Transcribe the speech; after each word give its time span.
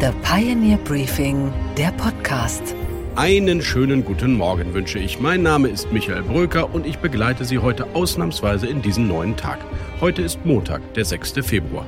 The 0.00 0.12
Pioneer 0.22 0.78
Briefing, 0.78 1.52
der 1.76 1.92
Podcast. 1.92 2.74
Einen 3.16 3.60
schönen 3.60 4.02
guten 4.02 4.32
Morgen 4.32 4.72
wünsche 4.72 4.98
ich. 4.98 5.20
Mein 5.20 5.42
Name 5.42 5.68
ist 5.68 5.92
Michael 5.92 6.22
Bröker 6.22 6.72
und 6.72 6.86
ich 6.86 7.00
begleite 7.00 7.44
Sie 7.44 7.58
heute 7.58 7.84
ausnahmsweise 7.92 8.66
in 8.66 8.80
diesen 8.80 9.08
neuen 9.08 9.36
Tag. 9.36 9.58
Heute 10.00 10.22
ist 10.22 10.42
Montag, 10.46 10.80
der 10.94 11.04
6. 11.04 11.44
Februar. 11.46 11.84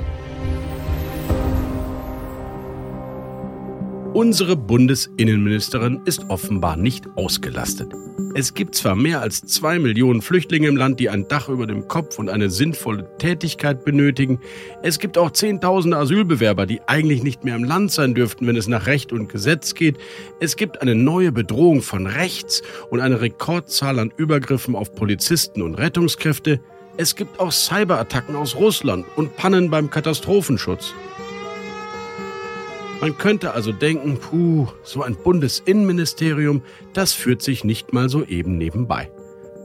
Unsere 4.14 4.56
Bundesinnenministerin 4.56 6.02
ist 6.04 6.28
offenbar 6.28 6.76
nicht 6.76 7.06
ausgelastet. 7.16 7.94
Es 8.34 8.52
gibt 8.52 8.74
zwar 8.74 8.94
mehr 8.94 9.22
als 9.22 9.40
zwei 9.40 9.78
Millionen 9.78 10.20
Flüchtlinge 10.20 10.68
im 10.68 10.76
Land, 10.76 11.00
die 11.00 11.08
ein 11.08 11.28
Dach 11.28 11.48
über 11.48 11.66
dem 11.66 11.88
Kopf 11.88 12.18
und 12.18 12.28
eine 12.28 12.50
sinnvolle 12.50 13.08
Tätigkeit 13.16 13.86
benötigen. 13.86 14.38
Es 14.82 14.98
gibt 14.98 15.16
auch 15.16 15.30
Zehntausende 15.30 15.96
Asylbewerber, 15.96 16.66
die 16.66 16.82
eigentlich 16.86 17.22
nicht 17.22 17.44
mehr 17.44 17.56
im 17.56 17.64
Land 17.64 17.90
sein 17.90 18.14
dürften, 18.14 18.46
wenn 18.46 18.56
es 18.56 18.68
nach 18.68 18.86
Recht 18.86 19.12
und 19.12 19.30
Gesetz 19.30 19.72
geht. 19.74 19.96
Es 20.40 20.56
gibt 20.56 20.82
eine 20.82 20.94
neue 20.94 21.32
Bedrohung 21.32 21.80
von 21.80 22.06
rechts 22.06 22.62
und 22.90 23.00
eine 23.00 23.22
Rekordzahl 23.22 23.98
an 23.98 24.12
Übergriffen 24.14 24.76
auf 24.76 24.94
Polizisten 24.94 25.62
und 25.62 25.76
Rettungskräfte. 25.76 26.60
Es 26.98 27.16
gibt 27.16 27.40
auch 27.40 27.50
Cyberattacken 27.50 28.36
aus 28.36 28.56
Russland 28.56 29.06
und 29.16 29.36
Pannen 29.36 29.70
beim 29.70 29.88
Katastrophenschutz. 29.88 30.92
Man 33.02 33.18
könnte 33.18 33.52
also 33.52 33.72
denken, 33.72 34.16
puh, 34.16 34.68
so 34.84 35.02
ein 35.02 35.16
Bundesinnenministerium, 35.16 36.62
das 36.92 37.12
führt 37.12 37.42
sich 37.42 37.64
nicht 37.64 37.92
mal 37.92 38.08
so 38.08 38.24
eben 38.24 38.56
nebenbei. 38.56 39.10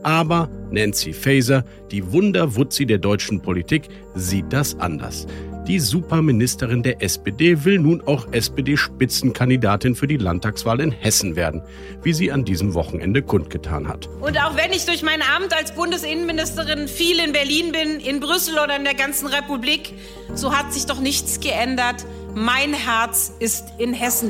Aber 0.01 0.49
Nancy 0.71 1.13
Faeser, 1.13 1.63
die 1.91 2.11
Wunderwutzi 2.11 2.87
der 2.87 2.97
deutschen 2.97 3.39
Politik, 3.39 3.89
sieht 4.15 4.51
das 4.51 4.79
anders. 4.79 5.27
Die 5.67 5.79
Superministerin 5.79 6.81
der 6.81 7.03
SPD 7.03 7.63
will 7.63 7.77
nun 7.77 8.01
auch 8.07 8.27
SPD-Spitzenkandidatin 8.31 9.93
für 9.93 10.07
die 10.07 10.17
Landtagswahl 10.17 10.79
in 10.79 10.91
Hessen 10.91 11.35
werden, 11.35 11.61
wie 12.01 12.13
sie 12.13 12.31
an 12.31 12.43
diesem 12.43 12.73
Wochenende 12.73 13.21
kundgetan 13.21 13.87
hat. 13.87 14.09
Und 14.19 14.41
auch 14.41 14.57
wenn 14.57 14.71
ich 14.71 14.85
durch 14.85 15.03
mein 15.03 15.21
Amt 15.21 15.55
als 15.55 15.75
Bundesinnenministerin 15.75 16.87
viel 16.87 17.19
in 17.19 17.33
Berlin 17.33 17.71
bin, 17.71 17.99
in 17.99 18.19
Brüssel 18.19 18.55
oder 18.55 18.75
in 18.77 18.83
der 18.83 18.95
ganzen 18.95 19.27
Republik, 19.27 19.93
so 20.33 20.57
hat 20.57 20.73
sich 20.73 20.87
doch 20.87 21.01
nichts 21.01 21.39
geändert 21.39 22.03
mein 22.37 22.73
Herz 22.73 23.33
ist 23.39 23.73
in 23.79 23.93
Hessen. 23.93 24.29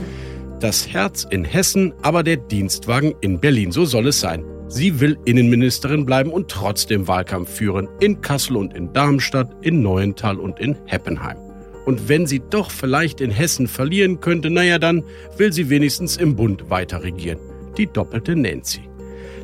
Das 0.61 0.87
Herz 0.87 1.27
in 1.29 1.43
Hessen, 1.43 1.93
aber 2.01 2.23
der 2.23 2.37
Dienstwagen 2.37 3.13
in 3.19 3.39
Berlin. 3.39 3.71
So 3.71 3.83
soll 3.83 4.07
es 4.07 4.21
sein. 4.21 4.45
Sie 4.69 4.99
will 4.99 5.17
Innenministerin 5.25 6.05
bleiben 6.05 6.31
und 6.31 6.49
trotzdem 6.49 7.07
Wahlkampf 7.07 7.49
führen. 7.49 7.87
In 7.99 8.21
Kassel 8.21 8.55
und 8.57 8.73
in 8.73 8.93
Darmstadt, 8.93 9.53
in 9.61 9.81
Neuental 9.81 10.39
und 10.39 10.59
in 10.59 10.75
Heppenheim. 10.85 11.37
Und 11.85 12.07
wenn 12.09 12.25
sie 12.25 12.41
doch 12.49 12.71
vielleicht 12.71 13.21
in 13.21 13.29
Hessen 13.29 13.67
verlieren 13.67 14.19
könnte, 14.19 14.49
naja, 14.49 14.79
dann 14.79 15.03
will 15.37 15.51
sie 15.51 15.69
wenigstens 15.69 16.17
im 16.17 16.35
Bund 16.35 16.69
weiter 16.69 17.03
regieren. 17.03 17.39
Die 17.77 17.87
doppelte 17.87 18.35
Nancy. 18.35 18.81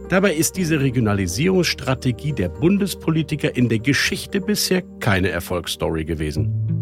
Dabei 0.10 0.34
ist 0.34 0.56
diese 0.58 0.80
Regionalisierungsstrategie 0.80 2.34
der 2.34 2.50
Bundespolitiker 2.50 3.56
in 3.56 3.70
der 3.70 3.80
Geschichte 3.80 4.42
bisher 4.42 4.84
keine 5.00 5.30
Erfolgsstory 5.30 6.06
gewesen. 6.06 6.73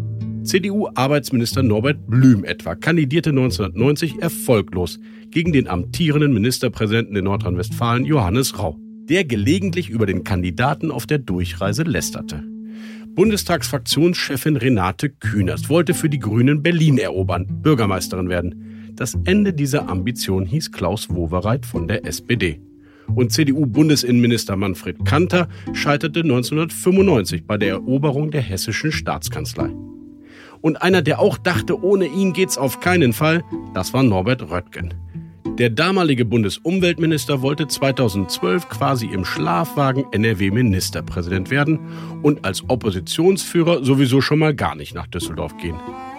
CDU-Arbeitsminister 0.44 1.62
Norbert 1.62 2.06
Blüm 2.08 2.44
etwa 2.44 2.74
kandidierte 2.74 3.30
1990 3.30 4.20
erfolglos 4.20 4.98
gegen 5.30 5.52
den 5.52 5.68
amtierenden 5.68 6.34
Ministerpräsidenten 6.34 7.16
in 7.16 7.24
Nordrhein-Westfalen 7.24 8.04
Johannes 8.04 8.58
Rau, 8.58 8.76
der 9.08 9.24
gelegentlich 9.24 9.88
über 9.88 10.04
den 10.04 10.24
Kandidaten 10.24 10.90
auf 10.90 11.06
der 11.06 11.18
Durchreise 11.18 11.84
lästerte. 11.84 12.42
Bundestagsfraktionschefin 13.14 14.56
Renate 14.56 15.10
Künast 15.10 15.68
wollte 15.68 15.94
für 15.94 16.08
die 16.08 16.18
Grünen 16.18 16.62
Berlin 16.62 16.98
erobern, 16.98 17.46
Bürgermeisterin 17.62 18.28
werden. 18.28 18.92
Das 18.94 19.16
Ende 19.24 19.52
dieser 19.52 19.88
Ambition 19.88 20.44
hieß 20.46 20.72
Klaus 20.72 21.08
Wowereit 21.10 21.66
von 21.66 21.86
der 21.86 22.04
SPD. 22.04 22.60
Und 23.14 23.32
CDU-Bundesinnenminister 23.32 24.56
Manfred 24.56 25.04
Kanter 25.04 25.48
scheiterte 25.72 26.20
1995 26.20 27.46
bei 27.46 27.58
der 27.58 27.70
Eroberung 27.70 28.30
der 28.30 28.42
hessischen 28.42 28.92
Staatskanzlei. 28.92 29.70
Und 30.62 30.80
einer, 30.80 31.02
der 31.02 31.18
auch 31.18 31.36
dachte, 31.36 31.82
ohne 31.82 32.06
ihn 32.06 32.32
geht's 32.32 32.56
auf 32.56 32.80
keinen 32.80 33.12
Fall, 33.12 33.44
das 33.74 33.92
war 33.92 34.02
Norbert 34.02 34.50
Röttgen. 34.50 34.94
Der 35.58 35.68
damalige 35.68 36.24
Bundesumweltminister 36.24 37.42
wollte 37.42 37.68
2012 37.68 38.70
quasi 38.70 39.06
im 39.06 39.24
Schlafwagen 39.24 40.06
NRW-Ministerpräsident 40.10 41.50
werden 41.50 41.78
und 42.22 42.44
als 42.46 42.64
Oppositionsführer 42.68 43.84
sowieso 43.84 44.22
schon 44.22 44.38
mal 44.38 44.54
gar 44.54 44.74
nicht 44.74 44.94
nach 44.94 45.08
Düsseldorf 45.08 45.54
gehen. 45.58 45.76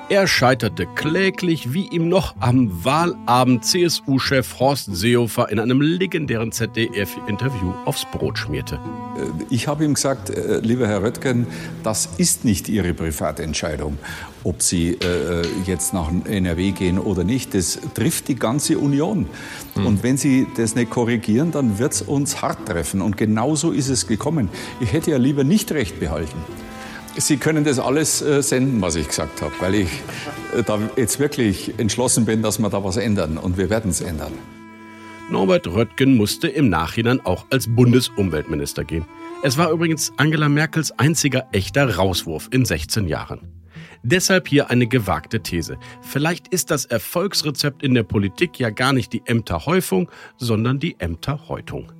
Er 0.09 0.27
scheiterte 0.27 0.85
kläglich, 0.85 1.73
wie 1.73 1.87
ihm 1.87 2.09
noch 2.09 2.35
am 2.39 2.85
Wahlabend 2.85 3.65
CSU-Chef 3.65 4.59
Horst 4.59 4.95
Seehofer 4.95 5.49
in 5.49 5.59
einem 5.59 5.81
legendären 5.81 6.51
ZDF-Interview 6.51 7.73
aufs 7.85 8.05
Brot 8.11 8.37
schmierte. 8.37 8.75
Äh, 9.17 9.43
ich 9.49 9.67
habe 9.67 9.85
ihm 9.85 9.93
gesagt, 9.93 10.29
äh, 10.29 10.59
lieber 10.59 10.87
Herr 10.87 11.01
Röttgen, 11.01 11.47
das 11.83 12.09
ist 12.17 12.43
nicht 12.43 12.69
Ihre 12.69 12.93
Privatentscheidung, 12.93 13.97
ob 14.43 14.61
Sie 14.61 14.91
äh, 14.91 15.45
jetzt 15.65 15.93
nach 15.93 16.11
NRW 16.25 16.71
gehen 16.71 16.99
oder 16.99 17.23
nicht. 17.23 17.53
Das 17.53 17.79
trifft 17.93 18.27
die 18.27 18.35
ganze 18.35 18.77
Union. 18.77 19.27
Hm. 19.75 19.85
Und 19.85 20.03
wenn 20.03 20.17
Sie 20.17 20.47
das 20.57 20.75
nicht 20.75 20.89
korrigieren, 20.89 21.51
dann 21.51 21.79
wird 21.79 21.93
es 21.93 22.01
uns 22.01 22.41
hart 22.41 22.67
treffen. 22.67 23.01
Und 23.01 23.17
genauso 23.17 23.71
ist 23.71 23.89
es 23.89 24.07
gekommen. 24.07 24.49
Ich 24.79 24.93
hätte 24.93 25.11
ja 25.11 25.17
lieber 25.17 25.43
nicht 25.43 25.71
recht 25.71 25.99
behalten. 25.99 26.37
Sie 27.15 27.37
können 27.37 27.63
das 27.63 27.77
alles 27.77 28.21
äh, 28.21 28.41
senden, 28.41 28.81
was 28.81 28.95
ich 28.95 29.07
gesagt 29.07 29.41
habe, 29.41 29.53
weil 29.59 29.75
ich 29.75 29.89
äh, 30.57 30.63
da 30.63 30.79
jetzt 30.95 31.19
wirklich 31.19 31.73
entschlossen 31.77 32.25
bin, 32.25 32.41
dass 32.41 32.57
wir 32.59 32.69
da 32.69 32.83
was 32.83 32.97
ändern 32.97 33.37
und 33.37 33.57
wir 33.57 33.69
werden 33.69 33.91
es 33.91 34.01
ändern. 34.01 34.33
Norbert 35.29 35.67
Röttgen 35.67 36.17
musste 36.17 36.47
im 36.47 36.69
Nachhinein 36.69 37.23
auch 37.23 37.45
als 37.49 37.67
Bundesumweltminister 37.67 38.83
gehen. 38.83 39.05
Es 39.41 39.57
war 39.57 39.71
übrigens 39.71 40.11
Angela 40.17 40.49
Merkels 40.49 40.91
einziger 40.97 41.47
echter 41.51 41.95
Rauswurf 41.95 42.49
in 42.51 42.65
16 42.65 43.07
Jahren. 43.07 43.62
Deshalb 44.05 44.49
hier 44.49 44.69
eine 44.69 44.85
gewagte 44.85 45.41
These. 45.41 45.77
Vielleicht 46.01 46.49
ist 46.49 46.71
das 46.71 46.83
Erfolgsrezept 46.83 47.83
in 47.83 47.93
der 47.93 48.03
Politik 48.03 48.59
ja 48.59 48.69
gar 48.69 48.91
nicht 48.91 49.13
die 49.13 49.23
Ämterhäufung, 49.25 50.11
sondern 50.37 50.77
die 50.77 50.99
Ämterhäutung. 50.99 51.91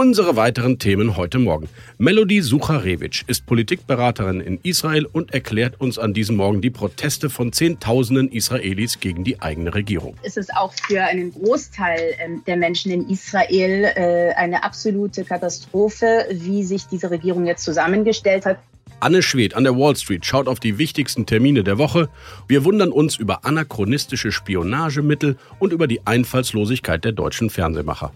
Unsere 0.00 0.36
weiteren 0.36 0.78
Themen 0.78 1.16
heute 1.16 1.40
Morgen. 1.40 1.68
Melody 1.98 2.40
Sucharewitsch 2.40 3.24
ist 3.26 3.46
Politikberaterin 3.46 4.40
in 4.40 4.60
Israel 4.62 5.06
und 5.06 5.34
erklärt 5.34 5.80
uns 5.80 5.98
an 5.98 6.14
diesem 6.14 6.36
Morgen 6.36 6.60
die 6.60 6.70
Proteste 6.70 7.28
von 7.28 7.52
Zehntausenden 7.52 8.30
Israelis 8.30 9.00
gegen 9.00 9.24
die 9.24 9.42
eigene 9.42 9.74
Regierung. 9.74 10.14
Es 10.22 10.36
ist 10.36 10.54
auch 10.54 10.72
für 10.86 11.02
einen 11.02 11.32
Großteil 11.32 12.14
ähm, 12.20 12.44
der 12.46 12.56
Menschen 12.56 12.92
in 12.92 13.08
Israel 13.10 13.90
äh, 13.96 14.34
eine 14.36 14.62
absolute 14.62 15.24
Katastrophe, 15.24 16.28
wie 16.30 16.62
sich 16.62 16.86
diese 16.86 17.10
Regierung 17.10 17.44
jetzt 17.44 17.64
zusammengestellt 17.64 18.46
hat. 18.46 18.60
Anne 19.00 19.20
Schwedt 19.20 19.54
an 19.54 19.64
der 19.64 19.76
Wall 19.76 19.96
Street 19.96 20.24
schaut 20.24 20.46
auf 20.46 20.60
die 20.60 20.78
wichtigsten 20.78 21.26
Termine 21.26 21.64
der 21.64 21.76
Woche. 21.76 22.08
Wir 22.46 22.64
wundern 22.64 22.92
uns 22.92 23.16
über 23.16 23.44
anachronistische 23.44 24.30
Spionagemittel 24.30 25.36
und 25.58 25.72
über 25.72 25.88
die 25.88 26.06
Einfallslosigkeit 26.06 27.04
der 27.04 27.10
deutschen 27.10 27.50
Fernsehmacher. 27.50 28.12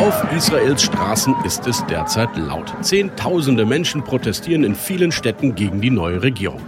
Auf 0.00 0.24
Israels 0.34 0.84
Straßen 0.84 1.34
ist 1.44 1.66
es 1.66 1.84
derzeit 1.84 2.34
laut. 2.34 2.72
Zehntausende 2.80 3.66
Menschen 3.66 4.02
protestieren 4.02 4.64
in 4.64 4.74
vielen 4.74 5.12
Städten 5.12 5.54
gegen 5.54 5.82
die 5.82 5.90
neue 5.90 6.22
Regierung. 6.22 6.62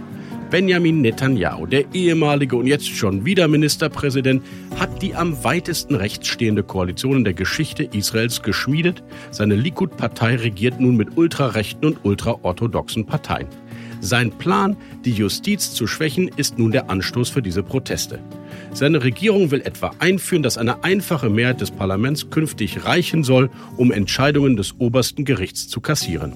Benjamin 0.51 1.01
Netanyahu, 1.01 1.65
der 1.65 1.85
ehemalige 1.95 2.55
und 2.55 2.67
jetzt 2.67 2.87
schon 2.87 3.25
wieder 3.25 3.47
Ministerpräsident, 3.47 4.43
hat 4.79 5.01
die 5.01 5.15
am 5.15 5.43
weitesten 5.43 5.95
rechts 5.95 6.27
stehende 6.27 6.61
Koalition 6.61 7.17
in 7.17 7.23
der 7.23 7.33
Geschichte 7.33 7.85
Israels 7.85 8.43
geschmiedet. 8.43 9.01
Seine 9.31 9.55
Likud-Partei 9.55 10.35
regiert 10.35 10.79
nun 10.79 10.95
mit 10.95 11.17
ultrarechten 11.17 11.87
und 11.87 12.05
ultraorthodoxen 12.05 13.07
Parteien. 13.07 13.47
Sein 13.99 14.29
Plan, 14.29 14.77
die 15.05 15.13
Justiz 15.13 15.73
zu 15.73 15.87
schwächen, 15.87 16.27
ist 16.27 16.59
nun 16.59 16.71
der 16.71 16.91
Anstoß 16.91 17.29
für 17.29 17.41
diese 17.41 17.63
Proteste. 17.63 18.19
Seine 18.73 19.03
Regierung 19.03 19.51
will 19.51 19.61
etwa 19.61 19.91
einführen, 19.99 20.41
dass 20.41 20.57
eine 20.57 20.83
einfache 20.83 21.29
Mehrheit 21.29 21.61
des 21.61 21.69
Parlaments 21.69 22.31
künftig 22.31 22.85
reichen 22.85 23.23
soll, 23.23 23.51
um 23.77 23.91
Entscheidungen 23.91 24.57
des 24.57 24.79
obersten 24.79 25.25
Gerichts 25.25 25.67
zu 25.67 25.79
kassieren. 25.79 26.33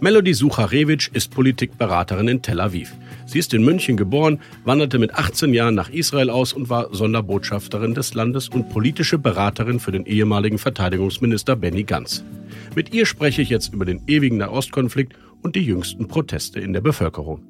Melody 0.00 0.34
Sucharewitsch 0.34 1.08
ist 1.14 1.30
Politikberaterin 1.30 2.28
in 2.28 2.42
Tel 2.42 2.60
Aviv. 2.60 2.92
Sie 3.24 3.38
ist 3.38 3.54
in 3.54 3.64
München 3.64 3.96
geboren, 3.96 4.40
wanderte 4.64 4.98
mit 4.98 5.14
18 5.14 5.54
Jahren 5.54 5.74
nach 5.74 5.88
Israel 5.88 6.28
aus 6.28 6.52
und 6.52 6.68
war 6.68 6.94
Sonderbotschafterin 6.94 7.94
des 7.94 8.12
Landes 8.12 8.50
und 8.50 8.68
politische 8.68 9.16
Beraterin 9.16 9.80
für 9.80 9.92
den 9.92 10.04
ehemaligen 10.04 10.58
Verteidigungsminister 10.58 11.56
Benny 11.56 11.84
Gantz. 11.84 12.22
Mit 12.74 12.92
ihr 12.92 13.06
spreche 13.06 13.40
ich 13.40 13.48
jetzt 13.48 13.72
über 13.72 13.86
den 13.86 14.02
ewigen 14.06 14.36
Nahostkonflikt 14.36 15.14
und 15.40 15.56
die 15.56 15.64
jüngsten 15.64 16.08
Proteste 16.08 16.60
in 16.60 16.74
der 16.74 16.82
Bevölkerung. 16.82 17.40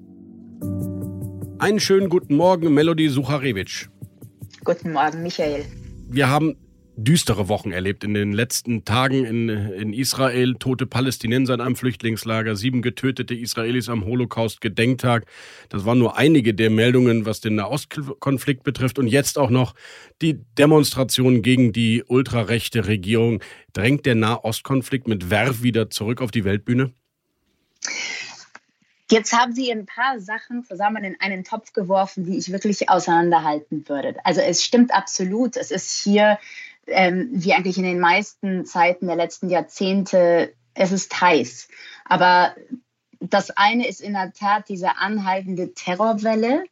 Einen 1.58 1.80
schönen 1.80 2.08
guten 2.08 2.36
Morgen, 2.36 2.72
Melody 2.74 3.08
Sucharewitsch. 3.08 3.88
Guten 4.64 4.92
Morgen, 4.92 5.22
Michael. 5.22 5.64
Wir 6.08 6.28
haben 6.28 6.56
düstere 6.96 7.48
Wochen 7.48 7.70
erlebt 7.70 8.04
in 8.04 8.14
den 8.14 8.32
letzten 8.32 8.84
Tagen 8.84 9.24
in, 9.24 9.48
in 9.48 9.92
Israel. 9.92 10.54
Tote 10.54 10.86
Palästinenser 10.86 11.54
in 11.54 11.60
einem 11.60 11.76
Flüchtlingslager, 11.76 12.56
sieben 12.56 12.82
getötete 12.82 13.34
Israelis 13.34 13.88
am 13.88 14.04
Holocaust-Gedenktag. 14.04 15.26
Das 15.68 15.84
waren 15.84 15.98
nur 15.98 16.16
einige 16.16 16.54
der 16.54 16.70
Meldungen, 16.70 17.26
was 17.26 17.40
den 17.40 17.56
Nahostkonflikt 17.56 18.62
betrifft. 18.62 18.98
Und 18.98 19.08
jetzt 19.08 19.38
auch 19.38 19.50
noch 19.50 19.74
die 20.22 20.40
Demonstrationen 20.56 21.42
gegen 21.42 21.72
die 21.72 22.02
ultrarechte 22.06 22.86
Regierung. 22.86 23.42
Drängt 23.72 24.06
der 24.06 24.14
Nahostkonflikt 24.14 25.08
mit 25.08 25.30
Werf 25.30 25.62
wieder 25.62 25.90
zurück 25.90 26.22
auf 26.22 26.30
die 26.30 26.44
Weltbühne? 26.44 26.92
Jetzt 29.10 29.32
haben 29.32 29.52
Sie 29.52 29.70
ein 29.70 29.86
paar 29.86 30.18
Sachen 30.18 30.64
zusammen 30.64 31.04
in 31.04 31.20
einen 31.20 31.44
Topf 31.44 31.72
geworfen, 31.72 32.24
die 32.24 32.38
ich 32.38 32.50
wirklich 32.50 32.88
auseinanderhalten 32.88 33.86
würde. 33.88 34.16
Also 34.24 34.40
es 34.40 34.64
stimmt 34.64 34.94
absolut. 34.94 35.56
Es 35.56 35.70
ist 35.70 36.02
hier 36.02 36.38
ähm, 36.86 37.28
wie 37.32 37.52
eigentlich 37.52 37.78
in 37.78 37.84
den 37.84 38.00
meisten 38.00 38.64
Zeiten 38.64 39.06
der 39.06 39.16
letzten 39.16 39.48
Jahrzehnte, 39.48 40.54
es 40.74 40.92
ist 40.92 41.20
heiß. 41.20 41.68
Aber 42.04 42.54
das 43.20 43.50
eine 43.50 43.86
ist 43.86 44.00
in 44.00 44.14
der 44.14 44.32
Tat 44.32 44.68
diese 44.68 44.96
anhaltende 44.96 45.72
Terrorwelle, 45.74 46.64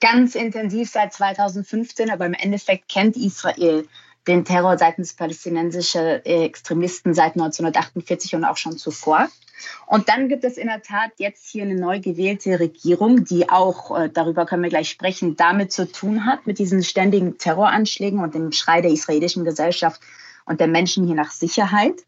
ganz 0.00 0.34
intensiv 0.34 0.90
seit 0.90 1.12
2015, 1.12 2.10
aber 2.10 2.26
im 2.26 2.34
Endeffekt 2.34 2.88
kennt 2.88 3.16
Israel 3.16 3.86
den 4.26 4.44
Terror 4.44 4.78
seitens 4.78 5.14
palästinensischer 5.14 6.24
Extremisten 6.26 7.14
seit 7.14 7.32
1948 7.32 8.34
und 8.34 8.44
auch 8.44 8.56
schon 8.56 8.78
zuvor. 8.78 9.28
Und 9.86 10.08
dann 10.08 10.28
gibt 10.28 10.44
es 10.44 10.56
in 10.56 10.68
der 10.68 10.82
Tat 10.82 11.12
jetzt 11.18 11.46
hier 11.48 11.64
eine 11.64 11.74
neu 11.74 12.00
gewählte 12.00 12.60
Regierung, 12.60 13.24
die 13.24 13.48
auch, 13.48 13.98
äh, 13.98 14.08
darüber 14.08 14.46
können 14.46 14.62
wir 14.62 14.70
gleich 14.70 14.90
sprechen, 14.90 15.36
damit 15.36 15.72
zu 15.72 15.90
tun 15.90 16.26
hat, 16.26 16.46
mit 16.46 16.58
diesen 16.58 16.82
ständigen 16.82 17.38
Terroranschlägen 17.38 18.20
und 18.20 18.34
dem 18.34 18.52
Schrei 18.52 18.80
der 18.80 18.90
israelischen 18.90 19.44
Gesellschaft 19.44 20.00
und 20.44 20.60
der 20.60 20.68
Menschen 20.68 21.06
hier 21.06 21.16
nach 21.16 21.30
Sicherheit. 21.30 22.04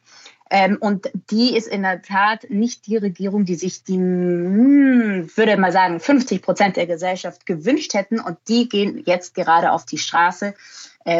Ähm, 0.50 0.76
und 0.78 1.10
die 1.30 1.56
ist 1.56 1.66
in 1.66 1.82
der 1.82 2.02
Tat 2.02 2.46
nicht 2.50 2.86
die 2.86 2.96
Regierung, 2.96 3.44
die 3.44 3.54
sich 3.54 3.82
die, 3.82 3.96
hm, 3.96 5.30
würde 5.34 5.56
mal 5.56 5.72
sagen, 5.72 6.00
50 6.00 6.42
Prozent 6.42 6.76
der 6.76 6.86
Gesellschaft 6.86 7.46
gewünscht 7.46 7.94
hätten. 7.94 8.20
Und 8.20 8.36
die 8.48 8.68
gehen 8.68 9.02
jetzt 9.06 9.34
gerade 9.34 9.72
auf 9.72 9.84
die 9.86 9.98
Straße 9.98 10.54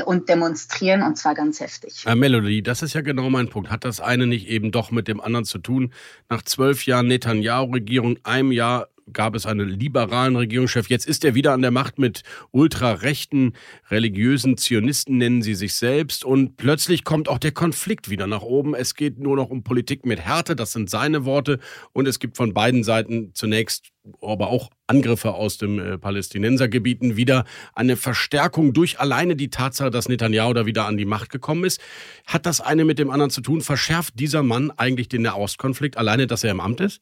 und 0.06 0.28
demonstrieren 0.28 1.02
und 1.02 1.16
zwar 1.16 1.34
ganz 1.34 1.60
heftig. 1.60 2.04
Herr 2.04 2.16
Melody, 2.16 2.62
das 2.62 2.82
ist 2.82 2.94
ja 2.94 3.02
genau 3.02 3.28
mein 3.28 3.48
Punkt. 3.48 3.70
Hat 3.70 3.84
das 3.84 4.00
eine 4.00 4.26
nicht 4.26 4.48
eben 4.48 4.72
doch 4.72 4.90
mit 4.90 5.08
dem 5.08 5.20
anderen 5.20 5.44
zu 5.44 5.58
tun? 5.58 5.92
Nach 6.30 6.42
zwölf 6.42 6.86
Jahren 6.86 7.06
Netanyahu-Regierung, 7.08 8.18
einem 8.22 8.52
Jahr 8.52 8.88
gab 9.12 9.34
es 9.34 9.46
einen 9.46 9.68
liberalen 9.68 10.36
Regierungschef. 10.36 10.88
Jetzt 10.88 11.06
ist 11.06 11.24
er 11.24 11.34
wieder 11.34 11.52
an 11.52 11.62
der 11.62 11.70
Macht 11.70 11.98
mit 11.98 12.22
ultrarechten, 12.52 13.54
religiösen 13.90 14.56
Zionisten, 14.56 15.18
nennen 15.18 15.42
sie 15.42 15.54
sich 15.54 15.74
selbst. 15.74 16.24
Und 16.24 16.56
plötzlich 16.56 17.04
kommt 17.04 17.28
auch 17.28 17.38
der 17.38 17.52
Konflikt 17.52 18.08
wieder 18.10 18.26
nach 18.26 18.42
oben. 18.42 18.74
Es 18.74 18.94
geht 18.94 19.18
nur 19.18 19.36
noch 19.36 19.50
um 19.50 19.62
Politik 19.62 20.06
mit 20.06 20.20
Härte, 20.20 20.56
das 20.56 20.72
sind 20.72 20.88
seine 20.88 21.24
Worte. 21.24 21.58
Und 21.92 22.08
es 22.08 22.18
gibt 22.18 22.36
von 22.36 22.54
beiden 22.54 22.84
Seiten 22.84 23.32
zunächst 23.34 23.93
aber 24.20 24.48
auch 24.48 24.70
Angriffe 24.86 25.34
aus 25.34 25.56
den 25.58 25.78
äh, 25.78 25.98
Palästinensergebieten 25.98 27.16
wieder 27.16 27.44
eine 27.74 27.96
Verstärkung 27.96 28.72
durch 28.72 29.00
alleine 29.00 29.36
die 29.36 29.48
Tatsache, 29.48 29.90
dass 29.90 30.08
Netanyahu 30.08 30.52
da 30.52 30.66
wieder 30.66 30.86
an 30.86 30.96
die 30.96 31.06
Macht 31.06 31.30
gekommen 31.30 31.64
ist. 31.64 31.80
Hat 32.26 32.46
das 32.46 32.60
eine 32.60 32.84
mit 32.84 32.98
dem 32.98 33.10
anderen 33.10 33.30
zu 33.30 33.40
tun? 33.40 33.62
Verschärft 33.62 34.18
dieser 34.18 34.42
Mann 34.42 34.70
eigentlich 34.70 35.08
den 35.08 35.22
Nahostkonflikt 35.22 35.96
alleine, 35.96 36.26
dass 36.26 36.44
er 36.44 36.50
im 36.50 36.60
Amt 36.60 36.80
ist? 36.80 37.00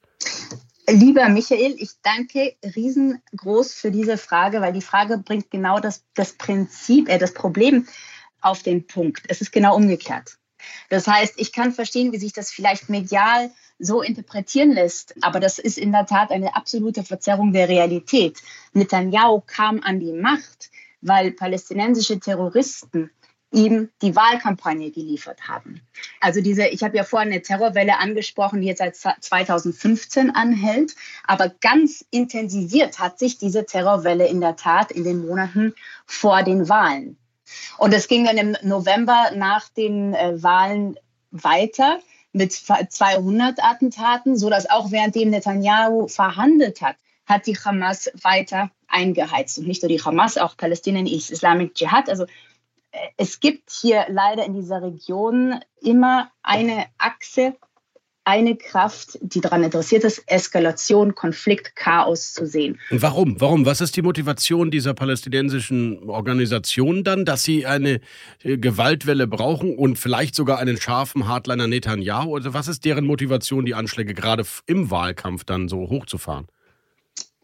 Lieber 0.89 1.29
Michael, 1.29 1.75
ich 1.79 1.91
danke 2.03 2.55
riesengroß 2.65 3.75
für 3.75 3.91
diese 3.91 4.19
Frage, 4.19 4.61
weil 4.61 4.73
die 4.73 4.81
Frage 4.81 5.19
bringt 5.19 5.51
genau 5.51 5.81
das, 5.81 6.05
das 6.15 6.33
Prinzip, 6.33 7.09
äh, 7.09 7.19
das 7.19 7.35
Problem 7.35 7.87
auf 8.41 8.63
den 8.63 8.87
Punkt. 8.87 9.25
Es 9.29 9.41
ist 9.41 9.53
genau 9.53 9.77
umgekehrt. 9.77 10.39
Das 10.89 11.07
heißt, 11.07 11.35
ich 11.37 11.53
kann 11.53 11.73
verstehen, 11.73 12.13
wie 12.13 12.19
sich 12.19 12.33
das 12.33 12.53
vielleicht 12.53 12.89
medial 12.89 13.51
so 13.83 14.01
interpretieren 14.01 14.73
lässt, 14.73 15.15
aber 15.23 15.41
das 15.41 15.59
ist 15.59 15.77
in 15.77 15.93
der 15.93 16.07
Tat 16.07 16.31
eine 16.31 16.55
absolute 16.55 17.03
Verzerrung 17.03 17.53
der 17.53 17.69
Realität. 17.69 18.39
Netanyahu 18.73 19.43
kam 19.45 19.81
an 19.83 19.99
die 19.99 20.13
Macht, 20.13 20.71
weil 21.01 21.33
palästinensische 21.33 22.21
Terroristen 22.21 23.11
ihm 23.51 23.91
die 24.01 24.17
Wahlkampagne 24.17 24.91
geliefert 24.93 25.49
haben. 25.49 25.83
Also 26.21 26.41
diese, 26.41 26.69
ich 26.69 26.83
habe 26.83 26.97
ja 26.97 27.05
vorhin 27.05 27.33
eine 27.33 27.43
Terrorwelle 27.43 27.99
angesprochen, 27.99 28.61
die 28.61 28.69
jetzt 28.69 28.79
seit 28.79 28.97
2015 28.97 30.31
anhält, 30.31 30.95
aber 31.25 31.51
ganz 31.61 32.05
intensiviert 32.11 33.01
hat 33.01 33.19
sich 33.19 33.37
diese 33.37 33.67
Terrorwelle 33.67 34.27
in 34.29 34.41
der 34.41 34.57
Tat 34.57 34.93
in 34.93 35.05
den 35.05 35.27
Monaten 35.27 35.75
vor 36.07 36.45
den 36.45 36.69
Wahlen. 36.69 37.19
Und 37.79 37.93
es 37.93 38.09
ging 38.09 38.25
dann 38.25 38.39
im 38.39 38.57
November 38.63 39.33
nach 39.35 39.69
den 39.69 40.15
äh, 40.15 40.43
Wahlen 40.43 40.97
weiter 41.33 41.99
mit 42.33 42.53
200 42.53 43.63
Attentaten, 43.63 44.37
so 44.37 44.49
dass 44.51 44.69
auch 44.69 44.91
währenddem 44.91 45.31
Netanyahu 45.31 46.09
verhandelt 46.09 46.81
hat, 46.81 46.97
hat 47.27 47.47
die 47.47 47.57
Hamas 47.57 48.11
weiter 48.23 48.71
eingeheizt. 48.89 49.59
Und 49.59 49.69
nicht 49.69 49.83
nur 49.83 49.89
die 49.89 50.03
Hamas, 50.03 50.39
auch 50.39 50.57
Palästinien 50.57 51.07
Islamic 51.07 51.75
Dschihad. 51.75 52.09
Also 52.09 52.27
es 53.17 53.41
gibt 53.41 53.71
hier 53.71 54.07
leider 54.09 54.45
in 54.45 54.55
dieser 54.55 54.83
Region 54.83 55.61
immer 55.81 56.31
eine 56.43 56.87
Achse, 56.99 57.57
eine 58.25 58.57
Kraft, 58.57 59.19
die 59.21 59.41
daran 59.41 59.65
interessiert 59.65 60.05
ist, 60.05 60.23
Eskalation, 60.27 61.15
Konflikt, 61.15 61.75
Chaos 61.75 62.33
zu 62.33 62.47
sehen. 62.47 62.79
Und 62.91 63.03
warum? 63.03 63.41
Warum? 63.41 63.67
Was 63.67 63.81
ist 63.81 63.97
die 63.97 64.03
Motivation 64.03 64.71
dieser 64.71 64.95
palästinensischen 64.95 66.09
Organisation 66.09 67.03
dann, 67.03 67.25
dass 67.25 67.43
sie 67.43 67.67
eine 67.67 68.01
äh, 68.43 68.59
Gewaltwelle 68.59 69.27
brauchen 69.27 69.77
und 69.77 69.99
vielleicht 69.99 70.35
sogar 70.35 70.59
einen 70.59 70.81
scharfen 70.81 71.27
Hardliner 71.27 71.67
Netanyahu? 71.67 72.31
Oder 72.31 72.45
also 72.45 72.55
was 72.55 72.69
ist 72.69 72.85
deren 72.85 73.07
Motivation, 73.07 73.67
die 73.67 73.75
Anschläge 73.75 74.15
gerade 74.15 74.45
im 74.67 74.91
Wahlkampf 74.91 75.45
dann 75.45 75.69
so 75.69 75.89
hochzufahren? 75.89 76.47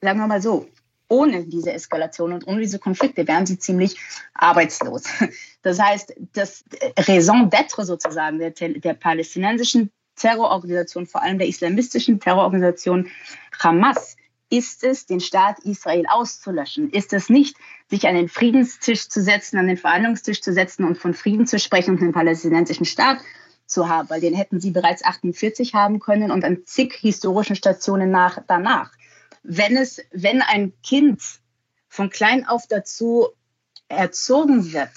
Sagen 0.00 0.20
wir 0.20 0.28
mal 0.28 0.40
so, 0.40 0.68
ohne 1.08 1.44
diese 1.44 1.72
Eskalation 1.72 2.32
und 2.32 2.46
ohne 2.46 2.60
diese 2.60 2.78
Konflikte 2.78 3.26
wären 3.26 3.46
sie 3.46 3.58
ziemlich 3.58 3.96
arbeitslos. 4.34 5.04
Das 5.62 5.80
heißt, 5.80 6.14
das 6.34 6.64
Raison 6.96 7.50
d'être 7.50 7.84
sozusagen 7.84 8.38
der, 8.38 8.52
der 8.52 8.94
palästinensischen 8.94 9.90
Terrororganisation, 10.18 11.06
vor 11.06 11.22
allem 11.22 11.38
der 11.38 11.48
islamistischen 11.48 12.20
Terrororganisation 12.20 13.08
Hamas, 13.58 14.16
ist 14.50 14.82
es, 14.82 15.06
den 15.06 15.20
Staat 15.20 15.58
Israel 15.60 16.06
auszulöschen? 16.08 16.90
Ist 16.90 17.12
es 17.12 17.28
nicht, 17.28 17.56
sich 17.88 18.08
an 18.08 18.14
den 18.14 18.28
Friedenstisch 18.28 19.08
zu 19.08 19.22
setzen, 19.22 19.58
an 19.58 19.66
den 19.66 19.76
Verhandlungstisch 19.76 20.40
zu 20.40 20.52
setzen 20.52 20.84
und 20.84 20.96
von 20.96 21.12
Frieden 21.12 21.46
zu 21.46 21.58
sprechen 21.58 21.94
und 21.94 22.02
einen 22.02 22.12
palästinensischen 22.12 22.86
Staat 22.86 23.18
zu 23.66 23.88
haben? 23.88 24.08
Weil 24.08 24.22
den 24.22 24.34
hätten 24.34 24.58
sie 24.58 24.70
bereits 24.70 25.04
48 25.04 25.74
haben 25.74 26.00
können 26.00 26.30
und 26.30 26.44
an 26.44 26.62
zig 26.64 26.94
historischen 26.94 27.56
Stationen 27.56 28.10
nach, 28.10 28.38
danach 28.46 28.90
wenn 29.42 29.76
es, 29.76 30.00
wenn 30.12 30.42
ein 30.42 30.72
Kind 30.82 31.22
von 31.88 32.10
klein 32.10 32.46
auf 32.46 32.66
dazu 32.68 33.28
erzogen 33.88 34.72
wird, 34.72 34.90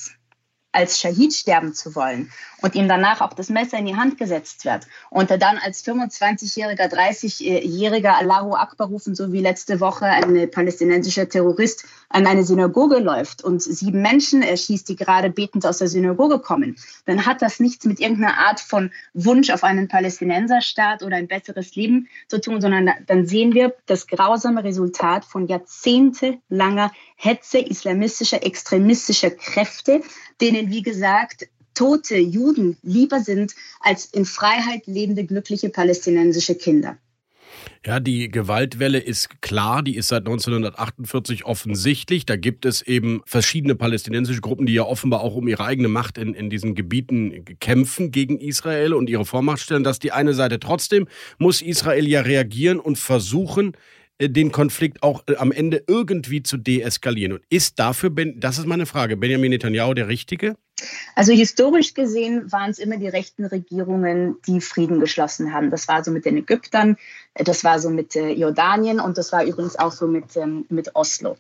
als 0.71 0.99
Shahid 0.99 1.33
sterben 1.33 1.73
zu 1.73 1.95
wollen 1.95 2.31
und 2.61 2.75
ihm 2.75 2.87
danach 2.87 3.21
auch 3.21 3.33
das 3.33 3.49
Messer 3.49 3.77
in 3.77 3.85
die 3.85 3.95
Hand 3.95 4.17
gesetzt 4.17 4.65
wird 4.65 4.87
und 5.09 5.29
er 5.31 5.37
dann 5.37 5.57
als 5.57 5.85
25-jähriger, 5.85 6.91
30-jähriger 6.91 8.13
Allahu 8.13 8.53
Akbar 8.53 8.87
rufen, 8.87 9.15
so 9.15 9.31
wie 9.31 9.41
letzte 9.41 9.79
Woche 9.79 10.05
ein 10.05 10.49
palästinensischer 10.51 11.27
Terrorist 11.27 11.85
an 12.09 12.27
eine 12.27 12.43
Synagoge 12.43 12.99
läuft 12.99 13.43
und 13.43 13.61
sieben 13.61 14.01
Menschen 14.01 14.41
erschießt, 14.41 14.87
die 14.87 14.95
gerade 14.95 15.29
betend 15.29 15.65
aus 15.65 15.79
der 15.79 15.87
Synagoge 15.87 16.39
kommen, 16.39 16.75
dann 17.05 17.25
hat 17.25 17.41
das 17.41 17.59
nichts 17.59 17.85
mit 17.85 17.99
irgendeiner 17.99 18.37
Art 18.37 18.59
von 18.59 18.91
Wunsch 19.13 19.49
auf 19.49 19.63
einen 19.63 19.87
Palästinenserstaat 19.87 21.03
oder 21.03 21.17
ein 21.17 21.27
besseres 21.27 21.75
Leben 21.75 22.07
zu 22.27 22.39
tun, 22.39 22.61
sondern 22.61 22.91
dann 23.07 23.25
sehen 23.25 23.53
wir 23.53 23.73
das 23.85 24.07
grausame 24.07 24.63
Resultat 24.63 25.25
von 25.25 25.47
jahrzehntelanger 25.47 26.91
Hetze 27.15 27.59
islamistischer, 27.59 28.43
extremistischer 28.43 29.31
Kräfte, 29.31 30.01
denen, 30.41 30.60
wie 30.69 30.81
gesagt, 30.81 31.47
tote 31.73 32.17
Juden 32.17 32.77
lieber 32.83 33.21
sind 33.21 33.53
als 33.79 34.05
in 34.05 34.25
Freiheit 34.25 34.85
lebende, 34.87 35.25
glückliche 35.25 35.69
palästinensische 35.69 36.55
Kinder. 36.55 36.97
Ja, 37.85 37.99
die 37.99 38.29
Gewaltwelle 38.29 38.99
ist 38.99 39.41
klar, 39.41 39.81
die 39.81 39.95
ist 39.95 40.09
seit 40.09 40.21
1948 40.21 41.45
offensichtlich. 41.45 42.27
Da 42.27 42.35
gibt 42.35 42.65
es 42.65 42.83
eben 42.83 43.21
verschiedene 43.25 43.73
palästinensische 43.75 44.41
Gruppen, 44.41 44.67
die 44.67 44.73
ja 44.73 44.83
offenbar 44.83 45.21
auch 45.21 45.35
um 45.35 45.47
ihre 45.47 45.65
eigene 45.65 45.87
Macht 45.87 46.19
in, 46.19 46.35
in 46.35 46.51
diesen 46.51 46.75
Gebieten 46.75 47.43
kämpfen 47.59 48.11
gegen 48.11 48.37
Israel 48.37 48.93
und 48.93 49.09
ihre 49.09 49.25
Vormacht 49.25 49.61
stellen. 49.61 49.83
Dass 49.83 49.97
die 49.97 50.11
eine 50.11 50.35
Seite 50.35 50.59
trotzdem 50.59 51.07
muss 51.39 51.61
Israel 51.61 52.07
ja 52.07 52.21
reagieren 52.21 52.79
und 52.79 52.99
versuchen, 52.99 53.75
den 54.29 54.51
Konflikt 54.51 55.03
auch 55.03 55.23
äh, 55.27 55.35
am 55.35 55.51
Ende 55.51 55.83
irgendwie 55.87 56.43
zu 56.43 56.57
deeskalieren. 56.57 57.33
Und 57.33 57.43
ist 57.49 57.79
dafür, 57.79 58.09
das 58.09 58.57
ist 58.57 58.67
meine 58.67 58.85
Frage, 58.85 59.17
Benjamin 59.17 59.51
Netanyahu 59.51 59.93
der 59.93 60.07
Richtige? 60.07 60.55
Also 61.15 61.31
historisch 61.31 61.93
gesehen 61.93 62.51
waren 62.51 62.71
es 62.71 62.79
immer 62.79 62.97
die 62.97 63.07
rechten 63.07 63.45
Regierungen, 63.45 64.37
die 64.47 64.61
Frieden 64.61 64.99
geschlossen 64.99 65.53
haben. 65.53 65.69
Das 65.69 65.87
war 65.87 66.03
so 66.03 66.11
mit 66.11 66.25
den 66.25 66.37
Ägyptern, 66.37 66.97
äh, 67.33 67.43
das 67.43 67.63
war 67.63 67.79
so 67.79 67.89
mit 67.89 68.15
Jordanien 68.15 68.99
und 68.99 69.17
das 69.17 69.31
war 69.31 69.43
übrigens 69.43 69.77
auch 69.77 69.91
so 69.91 70.07
mit, 70.07 70.35
ähm, 70.35 70.65
mit 70.69 70.95
Oslo. 70.95 71.37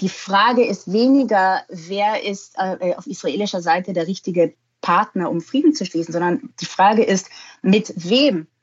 Die 0.00 0.10
Frage 0.10 0.66
ist 0.66 0.92
weniger, 0.92 1.62
wer 1.70 2.22
ist 2.22 2.58
auf 2.58 3.06
israelischer 3.06 3.62
Seite 3.62 3.94
der 3.94 4.06
richtige 4.06 4.52
Partner, 4.82 5.30
um 5.30 5.40
Frieden 5.40 5.74
zu 5.74 5.86
schließen, 5.86 6.12
sondern 6.12 6.50
die 6.60 6.66
Frage 6.66 7.02
ist, 7.02 7.30
mit 7.62 7.92
wem 7.96 8.42
äh, 8.42 8.55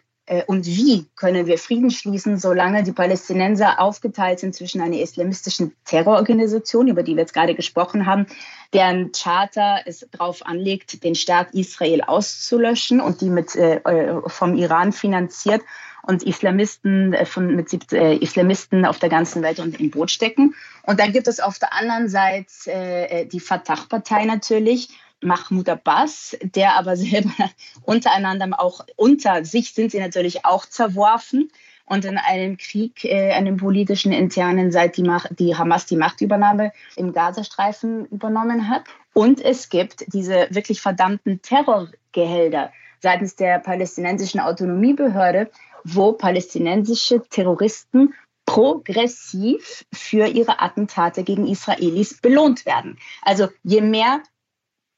und 0.47 0.65
wie 0.65 1.05
können 1.15 1.45
wir 1.45 1.57
Frieden 1.57 1.91
schließen, 1.91 2.37
solange 2.37 2.83
die 2.83 2.91
Palästinenser 2.91 3.79
aufgeteilt 3.79 4.39
sind 4.39 4.55
zwischen 4.55 4.81
einer 4.81 4.97
islamistischen 4.97 5.75
Terrororganisation, 5.85 6.87
über 6.87 7.03
die 7.03 7.15
wir 7.15 7.21
jetzt 7.21 7.33
gerade 7.33 7.55
gesprochen 7.55 8.05
haben, 8.05 8.27
deren 8.73 9.11
Charter 9.11 9.81
es 9.85 10.07
darauf 10.11 10.45
anlegt, 10.45 11.03
den 11.03 11.15
Staat 11.15 11.53
Israel 11.53 12.01
auszulöschen 12.01 13.01
und 13.01 13.21
die 13.21 13.29
mit, 13.29 13.55
äh, 13.55 13.75
äh 13.77 14.21
vom 14.27 14.55
Iran 14.55 14.91
finanziert 14.91 15.61
und 16.03 16.23
Islamisten 16.23 17.13
äh, 17.13 17.25
von, 17.25 17.55
mit 17.55 17.91
äh, 17.93 18.15
Islamisten 18.15 18.85
auf 18.85 18.99
der 18.99 19.09
ganzen 19.09 19.41
Welt 19.41 19.59
und 19.59 19.79
im 19.79 19.89
Boot 19.89 20.11
stecken. 20.11 20.53
Und 20.83 20.99
dann 20.99 21.11
gibt 21.11 21.27
es 21.27 21.39
auf 21.39 21.59
der 21.59 21.73
anderen 21.73 22.09
Seite 22.09 22.71
äh, 22.71 23.25
die 23.25 23.39
Fatah-Partei 23.39 24.25
natürlich, 24.25 24.89
Mahmoud 25.23 25.69
Abbas, 25.69 26.37
der 26.41 26.75
aber 26.75 26.95
selber 26.97 27.49
untereinander 27.83 28.59
auch 28.59 28.85
unter 28.95 29.45
sich 29.45 29.73
sind 29.73 29.91
sie 29.91 29.99
natürlich 29.99 30.45
auch 30.45 30.65
zerworfen 30.65 31.49
und 31.85 32.05
in 32.05 32.17
einem 32.17 32.57
Krieg, 32.57 33.03
äh, 33.03 33.31
einem 33.31 33.57
politischen 33.57 34.11
internen, 34.11 34.71
seit 34.71 34.97
die, 34.97 35.03
Macht, 35.03 35.39
die 35.39 35.55
Hamas 35.55 35.85
die 35.85 35.97
Machtübernahme 35.97 36.71
im 36.95 37.13
Gazastreifen 37.13 38.05
übernommen 38.05 38.69
hat. 38.69 38.83
Und 39.13 39.41
es 39.41 39.69
gibt 39.69 40.05
diese 40.13 40.47
wirklich 40.49 40.81
verdammten 40.81 41.41
Terrorgehälter 41.41 42.71
seitens 42.99 43.35
der 43.35 43.59
palästinensischen 43.59 44.39
Autonomiebehörde, 44.39 45.51
wo 45.83 46.13
palästinensische 46.13 47.21
Terroristen 47.29 48.13
progressiv 48.45 49.85
für 49.93 50.27
ihre 50.27 50.61
Attentate 50.61 51.23
gegen 51.23 51.47
Israelis 51.47 52.19
belohnt 52.19 52.65
werden. 52.65 52.97
Also 53.21 53.49
je 53.63 53.81
mehr 53.81 54.21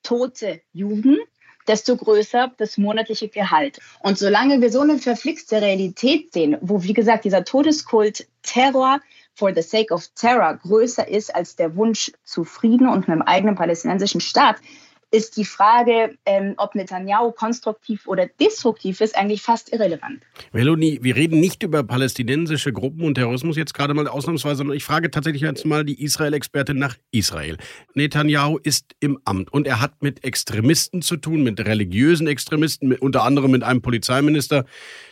tote 0.06 0.62
Juden, 0.72 1.18
desto 1.68 1.98
größer 1.98 2.54
das 2.58 2.78
monatliche 2.78 3.28
Gehalt. 3.28 3.80
Und 4.00 4.18
solange 4.18 4.62
wir 4.62 4.72
so 4.72 4.82
eine 4.82 5.00
verflixte 5.00 5.62
Realität 5.62 6.32
sehen, 6.32 6.58
wo, 6.62 6.84
wie 6.84 6.94
gesagt, 6.94 7.26
dieser 7.26 7.44
Todeskult 7.44 8.28
Terror 8.44 9.00
for 9.34 9.54
the 9.54 9.62
sake 9.62 9.94
of 9.94 10.08
terror 10.16 10.58
größer 10.64 11.08
ist 11.08 11.36
als 11.36 11.56
der 11.56 11.76
Wunsch 11.76 12.12
zu 12.24 12.46
Frieden 12.46 12.88
und 12.88 13.10
einem 13.10 13.22
eigenen 13.22 13.56
palästinensischen 13.56 14.22
Staat, 14.22 14.58
ist 15.12 15.38
die 15.38 15.46
Frage, 15.46 16.18
ähm, 16.26 16.56
ob 16.58 16.76
Netanyahu 16.76 17.32
konstruktiv 17.32 18.08
oder 18.08 18.28
destruktiv 18.40 19.02
ist, 19.02 19.16
eigentlich 19.16 19.42
fast 19.42 19.72
irrelevant. 19.72 20.22
Melanie, 20.52 21.00
wir 21.02 21.16
reden 21.16 21.40
nicht 21.40 21.64
über 21.64 21.84
palästinensische 21.84 22.74
Gruppen 22.74 23.04
und 23.04 23.16
Terrorismus 23.16 23.56
jetzt 23.56 23.74
gerade 23.74 23.94
mal 23.94 24.08
ausnahmsweise, 24.08 24.58
sondern 24.58 24.76
ich 24.76 24.84
frage 24.84 25.12
tatsächlich 25.12 25.42
jetzt 25.42 25.66
mal 25.66 25.86
die 25.86 26.04
Israel-Expertin 26.04 26.78
nach 26.78 26.96
Israel. 27.12 27.58
Netanyahu 27.94 28.58
ist 28.62 28.96
im 29.00 29.20
Amt 29.26 29.54
und 29.54 29.68
er 29.68 29.82
hat 29.82 30.02
mit 30.02 30.24
Extremisten 30.24 31.02
zu 31.02 31.18
tun, 31.18 31.44
mit 31.44 31.60
religiösen 31.60 32.28
Extremisten, 32.28 32.90
mit, 32.90 33.02
unter 33.02 33.24
anderem 33.24 33.52
mit 33.52 33.64
einem 33.64 33.82
Polizeiminister, 33.82 34.66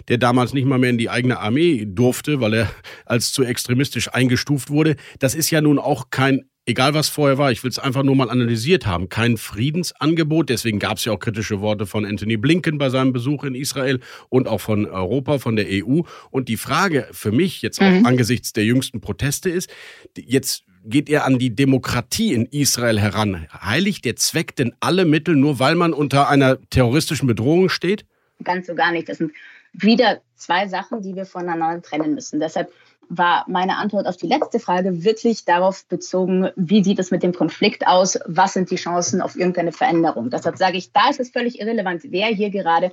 der 0.08 0.18
damals 0.18 0.54
nicht 0.54 0.66
mal 0.66 0.80
mehr 0.80 0.90
in 0.90 0.98
die 0.98 1.10
eigene 1.10 1.40
Armee 1.40 1.86
durfte, 1.86 2.42
weil 2.42 2.54
er 2.54 2.72
als 3.06 3.32
zu 3.32 3.44
extremistisch 3.44 4.14
eingestuft 4.14 4.70
wurde. 4.70 4.96
Das 5.20 5.36
ist 5.36 5.50
ja 5.50 5.62
nun 5.62 5.80
auch 5.80 6.10
kein 6.10 6.46
egal 6.65 6.93
was 6.93 7.10
vorher 7.10 7.38
war, 7.38 7.51
ich 7.51 7.63
will 7.63 7.70
es 7.70 7.79
einfach 7.79 8.03
nur 8.03 8.15
mal 8.15 8.29
analysiert 8.29 8.86
haben, 8.86 9.10
kein 9.10 9.38
Friedensangebot. 9.38 10.50
Deswegen 10.50 10.79
gab 10.79 10.98
es 10.98 11.05
ja 11.05 11.13
auch 11.13 11.20
kritische 11.20 11.62
Worte 11.62 11.86
von 11.86 12.05
Anthony 12.05 12.38
Blinken 12.38 12.77
bei 12.77 12.89
seinem 12.89 13.13
Besuch 13.13 13.43
in 13.43 13.55
Israel 13.55 14.00
und 14.29 14.48
auch 14.48 14.62
von 14.62 14.86
Europa, 14.86 15.39
von 15.39 15.55
der 15.55 15.65
EU. 15.70 16.01
Und 16.32 16.50
die 16.50 16.58
Frage 16.58 17.08
für 17.12 17.32
mich 17.32 17.62
jetzt 17.62 17.82
auch 17.82 17.89
mhm. 17.89 18.05
angesichts 18.05 18.53
der 18.53 18.65
jüngsten 18.65 19.01
Proteste 19.01 19.50
ist, 19.50 19.70
jetzt 20.17 20.63
geht 20.86 21.10
er 21.10 21.25
an 21.25 21.39
die 21.39 21.55
Demokratie 21.55 22.34
in 22.34 22.46
Israel 22.46 23.00
heran. 23.00 23.48
Heiligt 23.51 24.05
der 24.05 24.15
Zweck 24.17 24.55
denn 24.55 24.74
alle 24.79 25.05
Mittel, 25.05 25.36
nur 25.36 25.60
weil 25.60 25.75
man 25.75 25.93
unter 25.93 26.29
einer 26.29 26.60
terroristischen 26.70 27.27
Bedrohung 27.27 27.70
steht? 27.70 28.05
Ganz 28.43 28.67
so 28.67 28.75
gar 28.75 28.91
nicht. 28.91 29.08
Das 29.08 29.17
sind 29.17 29.32
wieder 29.74 30.22
zwei 30.36 30.67
Sachen, 30.67 31.01
die 31.01 31.15
wir 31.15 31.25
voneinander 31.25 31.82
trennen 31.82 32.15
müssen. 32.15 32.39
Deshalb 32.39 32.72
war 33.10 33.46
meine 33.48 33.78
Antwort 33.78 34.08
auf 34.08 34.18
die 34.18 34.28
letzte 34.28 34.60
Frage 34.60 35.04
wirklich 35.04 35.46
darauf 35.46 35.86
bezogen, 35.86 36.50
wie 36.56 36.84
sieht 36.84 37.00
es 37.00 37.12
mit 37.12 37.24
dem 37.24 37.34
Konflikt 37.34 37.88
aus, 37.88 38.20
was 38.26 38.54
sind 38.54 38.72
die 38.72 38.76
Chancen 38.76 39.22
auf 39.22 39.36
irgendeine 39.36 39.72
Veränderung. 39.72 40.30
Deshalb 40.30 40.58
sage 40.58 40.78
ich, 40.78 40.92
da 40.92 41.10
ist 41.10 41.20
es 41.20 41.32
völlig 41.32 41.60
irrelevant, 41.60 42.02
wer 42.06 42.28
hier 42.28 42.50
gerade 42.50 42.92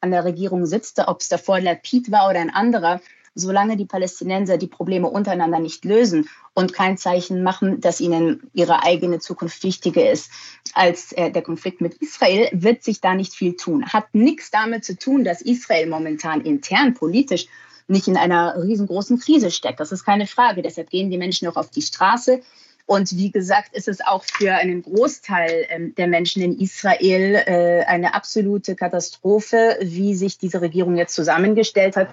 an 0.00 0.10
der 0.10 0.24
Regierung 0.24 0.66
sitzt, 0.66 0.98
ob 1.06 1.20
es 1.20 1.28
davor 1.28 1.60
Lapid 1.60 2.10
war 2.10 2.30
oder 2.30 2.40
ein 2.40 2.50
anderer, 2.50 3.00
solange 3.34 3.76
die 3.76 3.86
Palästinenser 3.86 4.58
die 4.58 4.66
Probleme 4.66 5.08
untereinander 5.08 5.60
nicht 5.60 5.84
lösen 5.84 6.28
und 6.54 6.72
kein 6.72 6.98
Zeichen 6.98 7.42
machen, 7.42 7.80
dass 7.80 8.00
ihnen 8.00 8.50
ihre 8.52 8.82
eigene 8.82 9.18
Zukunft 9.20 9.62
wichtiger 9.62 10.10
ist 10.10 10.30
als 10.74 11.12
äh, 11.12 11.30
der 11.30 11.42
Konflikt 11.42 11.80
mit 11.80 11.94
Israel, 11.94 12.48
wird 12.52 12.82
sich 12.82 13.00
da 13.00 13.14
nicht 13.14 13.34
viel 13.34 13.56
tun. 13.56 13.86
Hat 13.86 14.14
nichts 14.14 14.50
damit 14.50 14.84
zu 14.84 14.96
tun, 14.98 15.24
dass 15.24 15.42
Israel 15.42 15.88
momentan 15.88 16.40
intern 16.40 16.94
politisch 16.94 17.46
nicht 17.90 18.08
in 18.08 18.16
einer 18.16 18.62
riesengroßen 18.62 19.18
Krise 19.18 19.50
steckt. 19.50 19.80
Das 19.80 19.92
ist 19.92 20.04
keine 20.04 20.26
Frage. 20.26 20.62
Deshalb 20.62 20.90
gehen 20.90 21.10
die 21.10 21.18
Menschen 21.18 21.48
auch 21.48 21.56
auf 21.56 21.70
die 21.70 21.82
Straße. 21.82 22.40
Und 22.86 23.16
wie 23.16 23.30
gesagt, 23.30 23.74
ist 23.74 23.86
es 23.86 24.00
auch 24.00 24.24
für 24.24 24.54
einen 24.54 24.82
Großteil 24.82 25.66
ähm, 25.68 25.94
der 25.94 26.08
Menschen 26.08 26.42
in 26.42 26.58
Israel 26.58 27.36
äh, 27.46 27.84
eine 27.84 28.14
absolute 28.14 28.74
Katastrophe, 28.74 29.78
wie 29.80 30.14
sich 30.14 30.38
diese 30.38 30.60
Regierung 30.60 30.96
jetzt 30.96 31.14
zusammengestellt 31.14 31.96
hat. 31.96 32.08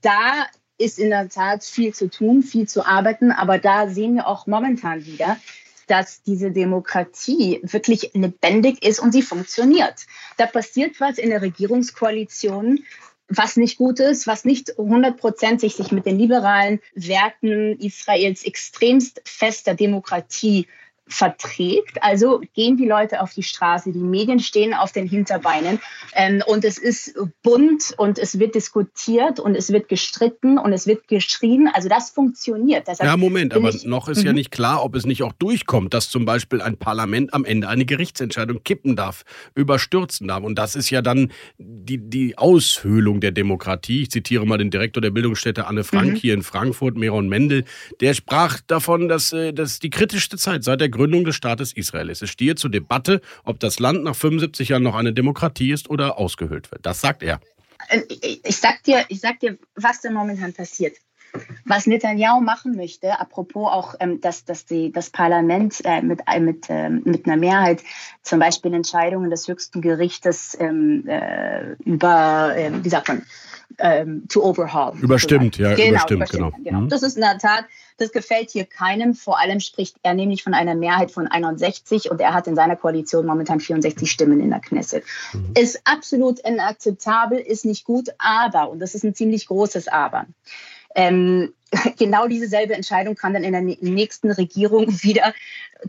Da 0.00 0.46
ist 0.78 0.98
in 0.98 1.10
der 1.10 1.28
Tat 1.28 1.62
viel 1.62 1.94
zu 1.94 2.10
tun, 2.10 2.42
viel 2.42 2.68
zu 2.68 2.84
arbeiten. 2.84 3.30
Aber 3.30 3.58
da 3.58 3.88
sehen 3.88 4.16
wir 4.16 4.26
auch 4.26 4.46
momentan 4.46 5.04
wieder, 5.06 5.36
dass 5.86 6.22
diese 6.22 6.50
Demokratie 6.50 7.60
wirklich 7.62 8.10
lebendig 8.14 8.82
ist 8.84 8.98
und 8.98 9.12
sie 9.12 9.22
funktioniert. 9.22 10.06
Da 10.36 10.46
passiert 10.46 11.00
was 11.00 11.18
in 11.18 11.30
der 11.30 11.42
Regierungskoalition, 11.42 12.84
was 13.28 13.56
nicht 13.56 13.78
gut 13.78 14.00
ist, 14.00 14.26
was 14.26 14.44
nicht 14.44 14.74
hundertprozentig 14.76 15.74
sich 15.74 15.92
mit 15.92 16.06
den 16.06 16.18
liberalen 16.18 16.80
Werten 16.94 17.78
Israels 17.78 18.44
extremst 18.44 19.22
fester 19.24 19.74
Demokratie 19.74 20.66
verträgt. 21.12 22.02
Also 22.02 22.40
gehen 22.54 22.76
die 22.76 22.86
Leute 22.86 23.20
auf 23.20 23.34
die 23.34 23.42
Straße, 23.42 23.92
die 23.92 23.98
Medien 23.98 24.40
stehen 24.40 24.72
auf 24.72 24.92
den 24.92 25.06
Hinterbeinen 25.06 25.80
ähm, 26.14 26.42
und 26.46 26.64
es 26.64 26.78
ist 26.78 27.14
bunt 27.42 27.94
und 27.96 28.18
es 28.18 28.38
wird 28.38 28.54
diskutiert 28.54 29.38
und 29.38 29.54
es 29.54 29.72
wird 29.72 29.88
gestritten 29.88 30.58
und 30.58 30.72
es 30.72 30.86
wird 30.86 31.08
geschrien. 31.08 31.68
Also 31.72 31.88
das 31.88 32.10
funktioniert. 32.10 32.88
Deshalb 32.88 33.08
ja, 33.08 33.16
Moment, 33.16 33.54
aber 33.54 33.72
noch 33.84 34.08
ist 34.08 34.22
ja 34.22 34.30
mhm. 34.30 34.36
nicht 34.36 34.50
klar, 34.50 34.84
ob 34.84 34.94
es 34.94 35.04
nicht 35.04 35.22
auch 35.22 35.32
durchkommt, 35.32 35.92
dass 35.92 36.08
zum 36.08 36.24
Beispiel 36.24 36.62
ein 36.62 36.76
Parlament 36.76 37.34
am 37.34 37.44
Ende 37.44 37.68
eine 37.68 37.84
Gerichtsentscheidung 37.84 38.62
kippen 38.62 38.96
darf, 38.96 39.24
überstürzen 39.54 40.28
darf. 40.28 40.42
Und 40.42 40.56
das 40.56 40.74
ist 40.74 40.90
ja 40.90 41.02
dann 41.02 41.32
die, 41.58 41.98
die 41.98 42.38
Aushöhlung 42.38 43.20
der 43.20 43.32
Demokratie. 43.32 44.02
Ich 44.02 44.10
zitiere 44.10 44.46
mal 44.46 44.58
den 44.58 44.70
Direktor 44.70 45.00
der 45.00 45.10
Bildungsstätte 45.10 45.66
Anne 45.66 45.84
Frank 45.84 46.12
mhm. 46.12 46.16
hier 46.16 46.34
in 46.34 46.42
Frankfurt, 46.42 46.96
Meron 46.96 47.28
Mendel. 47.28 47.64
Der 48.00 48.14
sprach 48.14 48.60
davon, 48.66 49.08
dass 49.08 49.32
äh, 49.32 49.52
das 49.52 49.78
die 49.78 49.90
kritischste 49.90 50.36
Zeit 50.36 50.64
seit 50.64 50.80
der 50.80 50.88
Gründung 50.88 51.01
des 51.10 51.36
Staates 51.36 51.72
Israel 51.72 52.08
ist. 52.08 52.22
Es 52.22 52.30
stehe 52.30 52.54
zur 52.54 52.70
Debatte, 52.70 53.20
ob 53.44 53.60
das 53.60 53.78
Land 53.78 54.04
nach 54.04 54.14
75 54.14 54.70
Jahren 54.70 54.82
noch 54.82 54.94
eine 54.94 55.12
Demokratie 55.12 55.72
ist 55.72 55.90
oder 55.90 56.18
ausgehöhlt 56.18 56.70
wird. 56.70 56.86
Das 56.86 57.00
sagt 57.00 57.22
er. 57.22 57.40
Äh, 57.88 58.02
ich 58.44 58.56
sag 58.56 58.82
dir, 58.84 59.04
ich 59.08 59.20
sag 59.20 59.40
dir, 59.40 59.58
was 59.74 60.00
da 60.00 60.10
momentan 60.10 60.52
passiert. 60.52 60.96
Was 61.64 61.86
Netanyahu 61.86 62.42
machen 62.42 62.76
möchte, 62.76 63.18
apropos 63.18 63.70
auch, 63.72 63.94
ähm, 64.00 64.20
dass, 64.20 64.44
dass 64.44 64.66
die, 64.66 64.92
das 64.92 65.08
Parlament 65.08 65.80
äh, 65.84 66.02
mit, 66.02 66.20
äh, 66.26 66.40
mit, 66.40 66.68
äh, 66.68 66.90
mit 66.90 67.26
einer 67.26 67.36
Mehrheit 67.36 67.82
zum 68.22 68.38
Beispiel 68.38 68.74
Entscheidungen 68.74 69.30
des 69.30 69.48
höchsten 69.48 69.80
Gerichtes 69.80 70.56
ähm, 70.60 71.04
äh, 71.08 71.72
über, 71.84 72.52
ähm, 72.54 72.84
wie 72.84 72.88
sagt 72.90 73.08
man, 73.08 73.22
ähm, 73.78 74.24
to 74.28 74.42
overhaul. 74.42 74.96
Überstimmt, 75.00 75.58
ja, 75.58 75.74
genau, 75.74 75.90
überstimmt, 75.90 76.18
überstimmt, 76.18 76.54
genau. 76.54 76.64
genau. 76.64 76.80
Mhm. 76.82 76.88
Das 76.88 77.02
ist 77.02 77.16
in 77.16 77.22
der 77.22 77.38
Tat, 77.38 77.64
das 77.98 78.12
gefällt 78.12 78.50
hier 78.50 78.64
keinem. 78.64 79.14
Vor 79.14 79.38
allem 79.38 79.60
spricht 79.60 79.96
er 80.02 80.14
nämlich 80.14 80.42
von 80.42 80.54
einer 80.54 80.74
Mehrheit 80.74 81.10
von 81.10 81.26
61 81.26 82.10
und 82.10 82.20
er 82.20 82.34
hat 82.34 82.46
in 82.46 82.56
seiner 82.56 82.76
Koalition 82.76 83.26
momentan 83.26 83.60
64 83.60 84.10
Stimmen 84.10 84.40
in 84.40 84.50
der 84.50 84.60
Knesset. 84.60 85.04
Mhm. 85.32 85.52
Ist 85.58 85.80
absolut 85.84 86.40
inakzeptabel, 86.40 87.38
ist 87.38 87.64
nicht 87.64 87.84
gut, 87.84 88.08
aber, 88.18 88.70
und 88.70 88.80
das 88.80 88.94
ist 88.94 89.04
ein 89.04 89.14
ziemlich 89.14 89.46
großes 89.46 89.88
Aber, 89.88 90.26
ähm, 90.94 91.54
genau 91.98 92.26
dieselbe 92.26 92.74
Entscheidung 92.74 93.14
kann 93.14 93.34
dann 93.34 93.44
in 93.44 93.52
der 93.52 93.62
nächsten 93.62 94.30
Regierung 94.30 94.86
wieder 95.02 95.34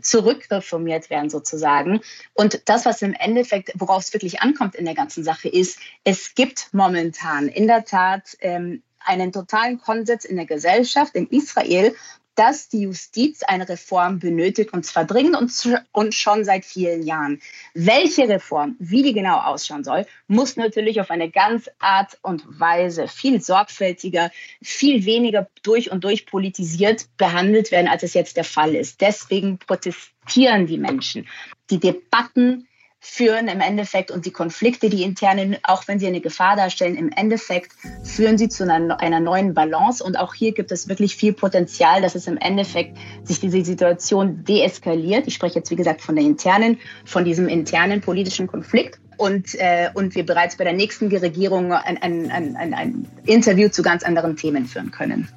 zurückreformiert 0.00 1.10
werden 1.10 1.30
sozusagen. 1.30 2.00
Und 2.32 2.62
das, 2.68 2.84
was 2.84 3.02
im 3.02 3.14
Endeffekt, 3.14 3.72
worauf 3.76 4.02
es 4.02 4.12
wirklich 4.12 4.40
ankommt 4.40 4.74
in 4.74 4.84
der 4.84 4.94
ganzen 4.94 5.24
Sache, 5.24 5.48
ist, 5.48 5.78
es 6.04 6.34
gibt 6.34 6.68
momentan 6.72 7.48
in 7.48 7.66
der 7.66 7.84
Tat 7.84 8.36
ähm, 8.40 8.82
einen 9.04 9.32
totalen 9.32 9.78
Konsens 9.78 10.24
in 10.24 10.36
der 10.36 10.46
Gesellschaft 10.46 11.14
in 11.14 11.28
Israel, 11.28 11.94
dass 12.34 12.68
die 12.68 12.82
Justiz 12.82 13.42
eine 13.42 13.68
Reform 13.68 14.18
benötigt 14.18 14.72
und 14.72 14.84
zwar 14.84 15.04
dringend 15.04 15.36
und, 15.36 15.82
und 15.92 16.14
schon 16.14 16.44
seit 16.44 16.64
vielen 16.64 17.02
Jahren. 17.02 17.40
Welche 17.74 18.28
Reform, 18.28 18.76
wie 18.78 19.02
die 19.02 19.12
genau 19.12 19.38
ausschauen 19.38 19.84
soll, 19.84 20.06
muss 20.26 20.56
natürlich 20.56 21.00
auf 21.00 21.10
eine 21.10 21.30
ganz 21.30 21.70
Art 21.78 22.18
und 22.22 22.44
Weise 22.46 23.08
viel 23.08 23.40
sorgfältiger, 23.40 24.30
viel 24.62 25.04
weniger 25.04 25.48
durch 25.62 25.90
und 25.90 26.04
durch 26.04 26.26
politisiert 26.26 27.06
behandelt 27.16 27.70
werden, 27.70 27.88
als 27.88 28.02
es 28.02 28.14
jetzt 28.14 28.36
der 28.36 28.44
Fall 28.44 28.74
ist. 28.74 29.00
Deswegen 29.00 29.58
protestieren 29.58 30.66
die 30.66 30.78
Menschen. 30.78 31.28
Die 31.70 31.80
Debatten 31.80 32.66
führen 33.06 33.48
im 33.48 33.60
Endeffekt 33.60 34.10
und 34.10 34.26
die 34.26 34.30
Konflikte, 34.30 34.88
die 34.88 35.02
internen, 35.02 35.56
auch 35.62 35.86
wenn 35.86 35.98
sie 35.98 36.06
eine 36.06 36.20
Gefahr 36.20 36.56
darstellen, 36.56 36.96
im 36.96 37.10
Endeffekt 37.10 37.72
führen 38.02 38.38
sie 38.38 38.48
zu 38.48 38.64
einer, 38.64 39.00
einer 39.00 39.20
neuen 39.20 39.54
Balance. 39.54 40.02
Und 40.02 40.18
auch 40.18 40.34
hier 40.34 40.52
gibt 40.52 40.72
es 40.72 40.88
wirklich 40.88 41.14
viel 41.14 41.32
Potenzial, 41.32 42.00
dass 42.02 42.14
es 42.14 42.26
im 42.26 42.38
Endeffekt 42.38 42.96
sich 43.22 43.40
diese 43.40 43.64
Situation 43.64 44.44
deeskaliert. 44.44 45.26
Ich 45.26 45.34
spreche 45.34 45.56
jetzt, 45.56 45.70
wie 45.70 45.76
gesagt, 45.76 46.00
von 46.02 46.16
der 46.16 46.24
internen, 46.24 46.78
von 47.04 47.24
diesem 47.24 47.48
internen 47.48 48.00
politischen 48.00 48.46
Konflikt 48.46 48.98
und, 49.16 49.54
äh, 49.54 49.90
und 49.94 50.14
wir 50.14 50.24
bereits 50.24 50.56
bei 50.56 50.64
der 50.64 50.72
nächsten 50.72 51.08
Regierung 51.08 51.72
ein, 51.72 51.98
ein, 51.98 52.30
ein, 52.30 52.74
ein, 52.74 53.06
Interview 53.26 53.68
zu 53.68 53.82
ganz 53.82 54.02
anderen 54.02 54.36
Themen 54.36 54.66
führen 54.66 54.90
können. 54.90 55.28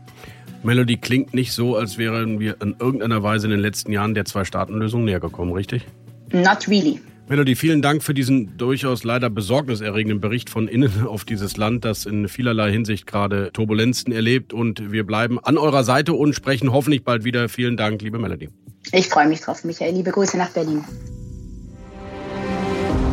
Melody 0.63 0.97
klingt 0.97 1.33
nicht 1.33 1.51
so, 1.51 1.75
als 1.75 1.97
wären 1.97 2.39
wir 2.39 2.59
in 2.61 2.75
irgendeiner 2.79 3.21
Weise 3.23 3.47
in 3.47 3.51
den 3.51 3.59
letzten 3.59 3.91
Jahren 3.91 4.15
der 4.15 4.25
Zwei-Staaten-Lösung 4.25 5.05
näher 5.05 5.19
gekommen, 5.19 5.53
richtig? 5.53 5.85
Not 6.31 6.67
really. 6.67 6.99
Melody, 7.29 7.57
vielen 7.57 7.81
Dank 7.81 8.03
für 8.03 8.13
diesen 8.13 8.55
durchaus 8.57 9.03
leider 9.03 9.29
besorgniserregenden 9.29 10.21
Bericht 10.21 10.49
von 10.49 10.69
innen 10.69 11.05
auf 11.07 11.25
dieses 11.25 11.57
Land, 11.57 11.83
das 11.83 12.05
in 12.05 12.29
vielerlei 12.29 12.71
Hinsicht 12.71 13.05
gerade 13.05 13.51
Turbulenzen 13.51 14.13
erlebt. 14.13 14.53
Und 14.53 14.91
wir 14.91 15.05
bleiben 15.05 15.37
an 15.39 15.57
eurer 15.57 15.83
Seite 15.83 16.13
und 16.13 16.33
sprechen 16.33 16.71
hoffentlich 16.71 17.03
bald 17.03 17.25
wieder. 17.25 17.49
Vielen 17.49 17.75
Dank, 17.75 18.01
liebe 18.01 18.17
Melody. 18.17 18.49
Ich 18.93 19.09
freue 19.09 19.27
mich 19.27 19.41
drauf, 19.41 19.65
Michael. 19.65 19.93
Liebe 19.93 20.11
Grüße 20.11 20.37
nach 20.37 20.51
Berlin. 20.51 20.85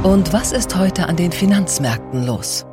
Und 0.05 0.33
was 0.33 0.53
ist 0.53 0.77
heute 0.77 1.09
an 1.09 1.17
den 1.17 1.33
Finanzmärkten 1.33 2.25
los? 2.25 2.65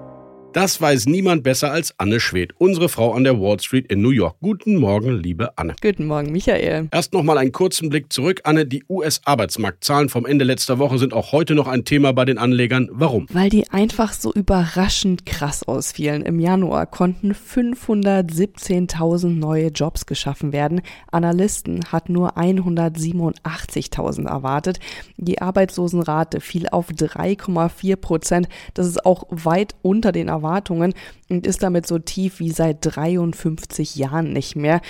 Das 0.53 0.81
weiß 0.81 1.05
niemand 1.05 1.43
besser 1.43 1.71
als 1.71 1.93
Anne 1.97 2.19
Schwedt, 2.19 2.53
unsere 2.57 2.89
Frau 2.89 3.13
an 3.13 3.23
der 3.23 3.39
Wall 3.39 3.57
Street 3.61 3.89
in 3.89 4.01
New 4.01 4.09
York. 4.09 4.35
Guten 4.41 4.75
Morgen, 4.75 5.11
liebe 5.11 5.57
Anne. 5.57 5.75
Guten 5.81 6.07
Morgen, 6.07 6.33
Michael. 6.33 6.89
Erst 6.91 7.13
noch 7.13 7.23
mal 7.23 7.37
einen 7.37 7.53
kurzen 7.53 7.87
Blick 7.87 8.11
zurück. 8.11 8.41
Anne, 8.43 8.65
die 8.65 8.83
US-Arbeitsmarktzahlen 8.89 10.09
vom 10.09 10.25
Ende 10.25 10.43
letzter 10.43 10.77
Woche 10.77 10.99
sind 10.99 11.13
auch 11.13 11.31
heute 11.31 11.55
noch 11.55 11.69
ein 11.69 11.85
Thema 11.85 12.11
bei 12.11 12.25
den 12.25 12.37
Anlegern. 12.37 12.89
Warum? 12.91 13.27
Weil 13.31 13.49
die 13.49 13.69
einfach 13.69 14.11
so 14.11 14.33
überraschend 14.33 15.25
krass 15.25 15.63
ausfielen. 15.63 16.23
Im 16.23 16.41
Januar 16.41 16.85
konnten 16.85 17.31
517.000 17.31 19.29
neue 19.29 19.67
Jobs 19.67 20.05
geschaffen 20.05 20.51
werden. 20.51 20.81
Analysten 21.11 21.85
hatten 21.93 22.11
nur 22.11 22.37
187.000 22.37 24.27
erwartet. 24.27 24.81
Die 25.15 25.41
Arbeitslosenrate 25.41 26.41
fiel 26.41 26.67
auf 26.67 26.89
3,4 26.89 27.95
Prozent. 27.95 28.49
Das 28.73 28.85
ist 28.85 29.05
auch 29.05 29.27
weit 29.29 29.75
unter 29.81 30.11
den 30.11 30.27
Erwartungen 30.27 30.40
Erwartungen 30.41 30.93
und 31.29 31.45
ist 31.47 31.63
damit 31.63 31.85
so 31.87 31.99
tief 31.99 32.39
wie 32.39 32.51
seit 32.51 32.77
53 32.81 33.95
Jahren 33.95 34.33
nicht 34.33 34.55
mehr. 34.55 34.81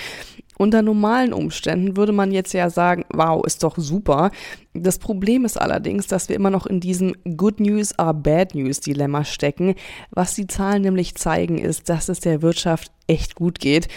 Unter 0.57 0.83
normalen 0.83 1.33
Umständen 1.33 1.97
würde 1.97 2.11
man 2.11 2.31
jetzt 2.31 2.53
ja 2.53 2.69
sagen, 2.69 3.03
wow, 3.11 3.43
ist 3.43 3.63
doch 3.63 3.77
super. 3.77 4.29
Das 4.73 4.99
Problem 4.99 5.43
ist 5.43 5.59
allerdings, 5.59 6.05
dass 6.05 6.29
wir 6.29 6.35
immer 6.35 6.51
noch 6.51 6.67
in 6.67 6.79
diesem 6.79 7.15
Good 7.35 7.59
News 7.59 7.97
are 7.97 8.13
Bad 8.13 8.53
News 8.53 8.79
Dilemma 8.79 9.23
stecken. 9.23 9.73
Was 10.11 10.35
die 10.35 10.45
Zahlen 10.47 10.83
nämlich 10.83 11.15
zeigen, 11.15 11.57
ist, 11.57 11.89
dass 11.89 12.09
es 12.09 12.19
der 12.19 12.43
Wirtschaft 12.43 12.91
echt 13.07 13.35
gut 13.35 13.59
geht. 13.59 13.87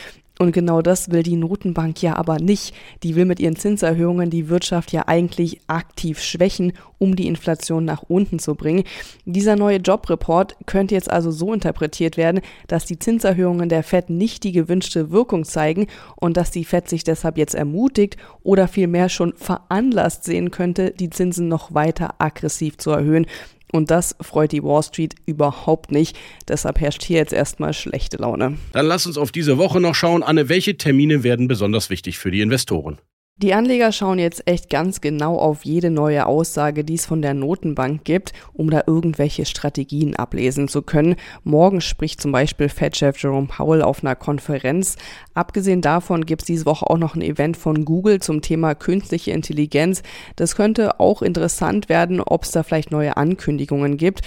Und 0.41 0.51
genau 0.51 0.83
das 0.83 1.11
will 1.13 1.23
die 1.23 1.37
Notenbank 1.37 2.03
ja 2.03 2.17
aber 2.17 2.41
nicht. 2.41 2.75
Die 3.05 3.15
will 3.15 3.25
mit 3.25 3.39
ihren 3.39 3.55
Zinserhöhungen 3.55 4.31
die 4.31 4.49
Wirtschaft 4.49 4.91
ja 4.93 5.05
eigentlich 5.07 5.61
aktiv 5.69 6.21
schwächen, 6.21 6.73
um 6.99 7.15
die 7.15 7.29
Inflation 7.29 7.85
nach 7.85 8.03
unten 8.03 8.41
zu 8.41 8.57
bringen. 8.57 8.83
Dieser 9.25 9.55
neue 9.55 9.79
Jobreport 9.79 10.57
könnte 10.67 10.97
jetzt 10.97 11.11
also 11.11 11.31
so 11.31 11.53
interpretiert 11.53 12.17
werden, 12.17 12.41
dass 12.67 12.85
die 12.85 12.99
Zinserhöhungen 12.99 13.69
der 13.69 13.85
Fed 13.85 14.11
nicht 14.11 14.43
die 14.43 14.53
gewünschte 14.53 15.13
Wirkung 15.13 15.45
zeigen 15.45 15.87
und 16.17 16.37
dass 16.37 16.51
die 16.51 16.65
Fed 16.65 16.89
sich 16.89 17.05
deshalb 17.05 17.39
jetzt 17.39 17.55
ermutigt 17.55 18.17
oder 18.43 18.67
vielmehr 18.67 19.09
schon 19.09 19.35
veranlasst 19.37 20.25
sehen 20.25 20.51
könnte, 20.51 20.91
die 20.91 21.11
Zinsen 21.11 21.47
noch 21.47 21.75
weiter 21.75 22.17
aggressiv 22.19 22.77
zu 22.79 22.91
erhöhen. 22.91 23.27
Und 23.75 23.91
das 23.91 24.15
freut 24.21 24.53
die 24.53 24.63
Wall 24.63 24.85
Street 24.85 25.17
überhaupt 25.27 25.91
nicht. 25.91 26.17
Deshalb 26.47 26.81
herrscht 26.81 27.03
hier 27.03 27.17
jetzt 27.17 27.33
erstmal 27.33 27.73
schlechte 27.73 28.19
Laune. 28.19 28.57
Dann 28.73 28.87
lass 28.87 29.05
uns 29.05 29.19
auf 29.19 29.33
diese 29.33 29.59
Woche 29.59 29.81
noch 29.81 29.97
schauen. 29.97 30.23
Anne, 30.23 30.49
welche 30.49 30.77
Termine 30.77 31.25
werden 31.25 31.49
besonders 31.49 31.91
wichtig 31.91 32.19
für 32.19 32.31
die 32.31 32.41
Investoren? 32.41 32.99
Die 33.39 33.53
Anleger 33.53 33.91
schauen 33.91 34.21
jetzt 34.21 34.47
echt 34.47 34.71
ganz 34.71 35.01
genau 35.01 35.37
auf 35.37 35.65
jede 35.65 35.91
neue 35.91 36.25
Aussage, 36.27 36.85
die 36.85 36.95
es 36.95 37.05
von 37.05 37.21
der 37.21 37.35
Notenbank 37.35 38.05
gibt, 38.05 38.33
um 38.53 38.71
da 38.71 38.85
irgendwelche 38.87 39.45
Strategien 39.45 40.15
ablesen 40.15 40.69
zu 40.69 40.83
können. 40.83 41.17
Morgen 41.43 41.81
spricht 41.81 42.23
zum 42.23 42.31
Beispiel 42.31 42.69
Fed-Chef 42.69 43.21
Jerome 43.21 43.49
Powell 43.49 43.83
auf 43.83 44.05
einer 44.05 44.15
Konferenz. 44.15 44.95
Abgesehen 45.35 45.81
davon 45.81 46.27
gibt 46.27 46.43
es 46.43 46.47
diese 46.47 46.65
Woche 46.65 46.89
auch 46.89 46.97
noch 46.97 47.17
ein 47.17 47.23
Event 47.23 47.57
von 47.57 47.85
Google 47.85 48.21
zum 48.21 48.41
Thema 48.41 48.77
künstliche 48.77 49.33
Intelligenz. 49.33 50.05
Das 50.37 50.55
könnte 50.55 51.01
auch 51.01 51.21
interessant 51.21 51.89
werden, 51.89 52.21
ob 52.21 52.45
es 52.45 52.53
da 52.53 52.63
vielleicht 52.63 52.93
neue 52.93 53.17
Ankündigungen 53.17 53.97
gibt. 53.97 54.21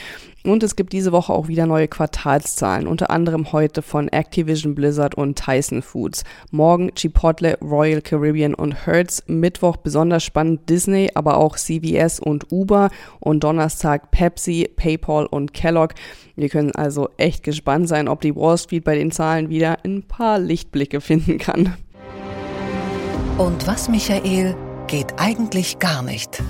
Und 0.48 0.64
es 0.64 0.78
gibt 0.78 0.94
diese 0.94 1.12
Woche 1.12 1.34
auch 1.34 1.50
wieder 1.50 1.66
neue 1.66 1.90
Quartalszahlen, 1.90 2.88
unter 2.88 3.10
anderem 3.10 3.52
heute 3.52 3.82
von 3.82 4.08
Activision 4.08 4.76
Blizzard 4.76 5.16
und 5.16 5.38
Tyson 5.38 5.82
Foods. 5.82 6.24
Morgen 6.52 6.96
Chipotle, 6.96 7.58
Royal 7.62 8.02
Caribbean 8.02 8.54
und 8.54 8.86
Hertz. 8.86 9.22
Mittwoch 9.28 9.76
besonders 9.76 10.24
spannend 10.24 10.70
Disney, 10.70 11.10
aber 11.16 11.36
auch 11.36 11.58
CVS 11.58 12.22
und 12.22 12.50
Uber. 12.50 12.90
Und 13.20 13.44
Donnerstag 13.44 14.10
Pepsi, 14.12 14.70
PayPal 14.74 15.26
und 15.26 15.54
Kellogg. 15.54 15.96
Wir 16.38 16.48
können 16.48 16.72
also 16.74 17.10
echt 17.18 17.44
gespannt 17.44 17.90
sein, 17.90 18.08
ob 18.08 18.22
die 18.22 18.36
Wall 18.36 18.58
Street 18.58 18.86
bei 18.86 18.96
den 18.96 19.12
Zahlen 19.12 19.50
wieder 19.50 19.80
ein 19.84 20.04
paar 20.04 20.40
Lichtblicke 20.40 21.02
finden 21.02 21.40
kann. 21.40 21.76
Und 23.38 23.68
was, 23.68 23.90
Michael, 23.90 24.56
geht 24.88 25.14
eigentlich 25.18 25.80
gar 25.80 26.04
nicht? 26.04 26.42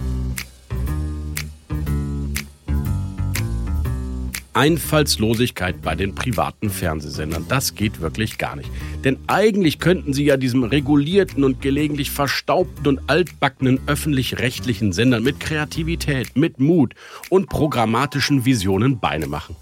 Einfallslosigkeit 4.57 5.83
bei 5.83 5.93
den 5.93 6.15
privaten 6.15 6.71
Fernsehsendern. 6.71 7.45
Das 7.47 7.75
geht 7.75 8.01
wirklich 8.01 8.39
gar 8.39 8.55
nicht. 8.55 8.71
Denn 9.03 9.19
eigentlich 9.27 9.79
könnten 9.79 10.13
sie 10.13 10.25
ja 10.25 10.35
diesem 10.35 10.63
regulierten 10.63 11.43
und 11.43 11.61
gelegentlich 11.61 12.09
verstaubten 12.09 12.87
und 12.87 13.01
altbackenen 13.07 13.79
öffentlich-rechtlichen 13.85 14.93
Sendern 14.93 15.21
mit 15.21 15.39
Kreativität, 15.39 16.35
mit 16.35 16.59
Mut 16.59 16.95
und 17.29 17.49
programmatischen 17.49 18.45
Visionen 18.45 18.99
Beine 18.99 19.27
machen. 19.27 19.55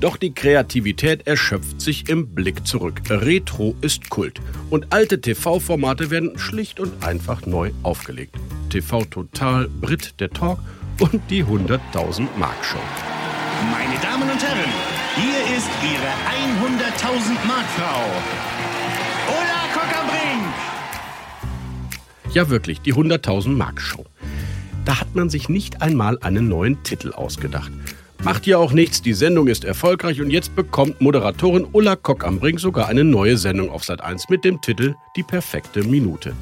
Doch 0.00 0.18
die 0.18 0.34
Kreativität 0.34 1.26
erschöpft 1.26 1.80
sich 1.80 2.10
im 2.10 2.34
Blick 2.34 2.66
zurück. 2.66 3.00
Retro 3.08 3.74
ist 3.80 4.10
Kult 4.10 4.42
und 4.68 4.92
alte 4.92 5.22
TV-Formate 5.22 6.10
werden 6.10 6.38
schlicht 6.38 6.80
und 6.80 7.02
einfach 7.02 7.46
neu 7.46 7.70
aufgelegt. 7.82 8.36
TV 8.68 9.04
Total, 9.06 9.68
Brit 9.80 10.20
der 10.20 10.28
Talk 10.28 10.58
und 11.00 11.22
die 11.30 11.44
100.000 11.44 12.26
Mark 12.36 12.62
Show. 12.62 13.13
Meine 13.70 13.98
Damen 14.00 14.28
und 14.30 14.42
Herren, 14.42 14.70
hier 15.16 15.56
ist 15.56 15.68
Ihre 15.82 16.10
100.000 16.60 17.46
Mark 17.46 17.66
Frau. 17.76 18.02
Ulla 19.28 19.62
Kockerbrink! 19.72 20.44
Ja, 22.32 22.50
wirklich, 22.50 22.80
die 22.80 22.94
100.000 22.94 23.50
Mark 23.50 23.80
Show. 23.80 24.04
Da 24.84 25.00
hat 25.00 25.14
man 25.14 25.30
sich 25.30 25.48
nicht 25.48 25.82
einmal 25.82 26.18
einen 26.20 26.48
neuen 26.48 26.82
Titel 26.82 27.12
ausgedacht. 27.12 27.72
Macht 28.22 28.46
ja 28.46 28.58
auch 28.58 28.72
nichts, 28.72 29.02
die 29.02 29.12
Sendung 29.12 29.48
ist 29.48 29.64
erfolgreich 29.64 30.20
und 30.20 30.30
jetzt 30.30 30.56
bekommt 30.56 31.00
Moderatorin 31.00 31.66
Ulla 31.72 31.96
Kock 31.96 32.24
am 32.24 32.40
Brink 32.40 32.60
sogar 32.60 32.88
eine 32.88 33.04
neue 33.04 33.36
Sendung 33.36 33.70
auf 33.70 33.84
Sat 33.84 34.00
1 34.00 34.28
mit 34.30 34.44
dem 34.44 34.60
Titel 34.60 34.94
Die 35.16 35.22
perfekte 35.22 35.82
Minute. 35.84 36.34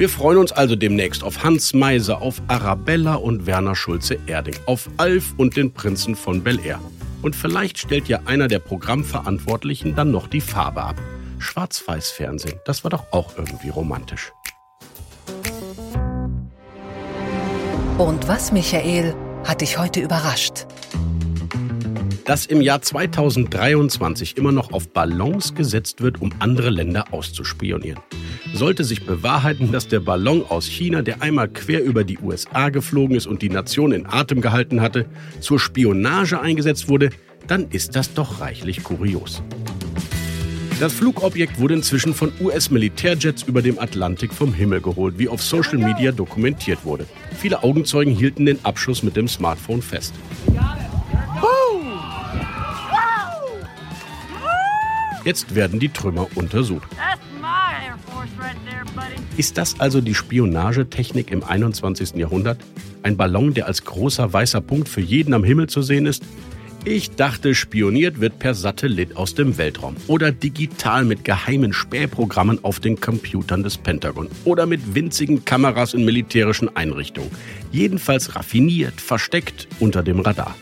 Wir 0.00 0.08
freuen 0.08 0.38
uns 0.38 0.50
also 0.50 0.76
demnächst 0.76 1.22
auf 1.22 1.44
Hans 1.44 1.74
Meiser, 1.74 2.22
auf 2.22 2.40
Arabella 2.48 3.16
und 3.16 3.44
Werner 3.44 3.76
Schulze-Erding, 3.76 4.56
auf 4.64 4.88
Alf 4.96 5.34
und 5.36 5.58
den 5.58 5.74
Prinzen 5.74 6.16
von 6.16 6.42
Bel 6.42 6.58
Air. 6.64 6.80
Und 7.20 7.36
vielleicht 7.36 7.76
stellt 7.76 8.08
ja 8.08 8.20
einer 8.24 8.48
der 8.48 8.60
Programmverantwortlichen 8.60 9.94
dann 9.94 10.10
noch 10.10 10.26
die 10.26 10.40
Farbe 10.40 10.84
ab. 10.84 10.96
Schwarz-Weiß-Fernsehen, 11.38 12.58
das 12.64 12.82
war 12.82 12.90
doch 12.90 13.12
auch 13.12 13.36
irgendwie 13.36 13.68
romantisch. 13.68 14.32
Und 17.98 18.26
was, 18.26 18.52
Michael, 18.52 19.14
hat 19.44 19.60
dich 19.60 19.76
heute 19.76 20.00
überrascht? 20.00 20.64
dass 22.30 22.46
im 22.46 22.60
Jahr 22.60 22.80
2023 22.80 24.36
immer 24.36 24.52
noch 24.52 24.72
auf 24.72 24.92
Ballons 24.92 25.56
gesetzt 25.56 26.00
wird, 26.00 26.22
um 26.22 26.30
andere 26.38 26.70
Länder 26.70 27.06
auszuspionieren. 27.10 27.98
Sollte 28.52 28.84
sich 28.84 29.06
bewahrheiten, 29.06 29.72
dass 29.72 29.88
der 29.88 30.00
Ballon 30.00 30.44
aus 30.48 30.66
China, 30.66 31.02
der 31.02 31.22
einmal 31.22 31.48
quer 31.48 31.82
über 31.82 32.04
die 32.04 32.18
USA 32.18 32.68
geflogen 32.68 33.16
ist 33.16 33.26
und 33.26 33.42
die 33.42 33.48
Nation 33.48 33.92
in 33.92 34.06
Atem 34.06 34.40
gehalten 34.40 34.80
hatte, 34.80 35.06
zur 35.40 35.58
Spionage 35.58 36.40
eingesetzt 36.40 36.88
wurde, 36.88 37.10
dann 37.46 37.68
ist 37.70 37.96
das 37.96 38.12
doch 38.12 38.40
reichlich 38.40 38.82
kurios. 38.82 39.42
Das 40.80 40.94
Flugobjekt 40.94 41.58
wurde 41.58 41.74
inzwischen 41.74 42.14
von 42.14 42.32
US-Militärjets 42.40 43.42
über 43.42 43.60
dem 43.60 43.78
Atlantik 43.78 44.32
vom 44.32 44.54
Himmel 44.54 44.80
geholt, 44.80 45.18
wie 45.18 45.28
auf 45.28 45.42
Social 45.42 45.76
Media 45.76 46.10
dokumentiert 46.10 46.84
wurde. 46.84 47.06
Viele 47.38 47.62
Augenzeugen 47.62 48.14
hielten 48.14 48.46
den 48.46 48.64
Abschuss 48.64 49.02
mit 49.02 49.14
dem 49.14 49.28
Smartphone 49.28 49.82
fest. 49.82 50.14
Jetzt 55.24 55.54
werden 55.54 55.78
die 55.78 55.90
Trümmer 55.90 56.28
untersucht. 56.34 56.88
Ist 59.36 59.58
das 59.58 59.80
also 59.80 60.00
die 60.00 60.14
Spionagetechnik 60.14 61.30
im 61.30 61.42
21. 61.42 62.14
Jahrhundert? 62.16 62.58
Ein 63.02 63.16
Ballon, 63.16 63.54
der 63.54 63.66
als 63.66 63.84
großer 63.84 64.32
weißer 64.32 64.60
Punkt 64.60 64.88
für 64.88 65.00
jeden 65.00 65.32
am 65.34 65.44
Himmel 65.44 65.68
zu 65.68 65.82
sehen 65.82 66.06
ist? 66.06 66.22
Ich 66.84 67.10
dachte, 67.10 67.54
spioniert 67.54 68.20
wird 68.20 68.38
per 68.38 68.54
Satellit 68.54 69.14
aus 69.16 69.34
dem 69.34 69.58
Weltraum 69.58 69.96
oder 70.06 70.32
digital 70.32 71.04
mit 71.04 71.24
geheimen 71.24 71.74
Spähprogrammen 71.74 72.64
auf 72.64 72.80
den 72.80 72.98
Computern 72.98 73.62
des 73.62 73.76
Pentagon 73.76 74.28
oder 74.46 74.64
mit 74.64 74.94
winzigen 74.94 75.44
Kameras 75.44 75.92
in 75.92 76.06
militärischen 76.06 76.74
Einrichtungen. 76.74 77.30
Jedenfalls 77.70 78.34
raffiniert, 78.34 78.98
versteckt 78.98 79.68
unter 79.78 80.02
dem 80.02 80.20
Radar. 80.20 80.56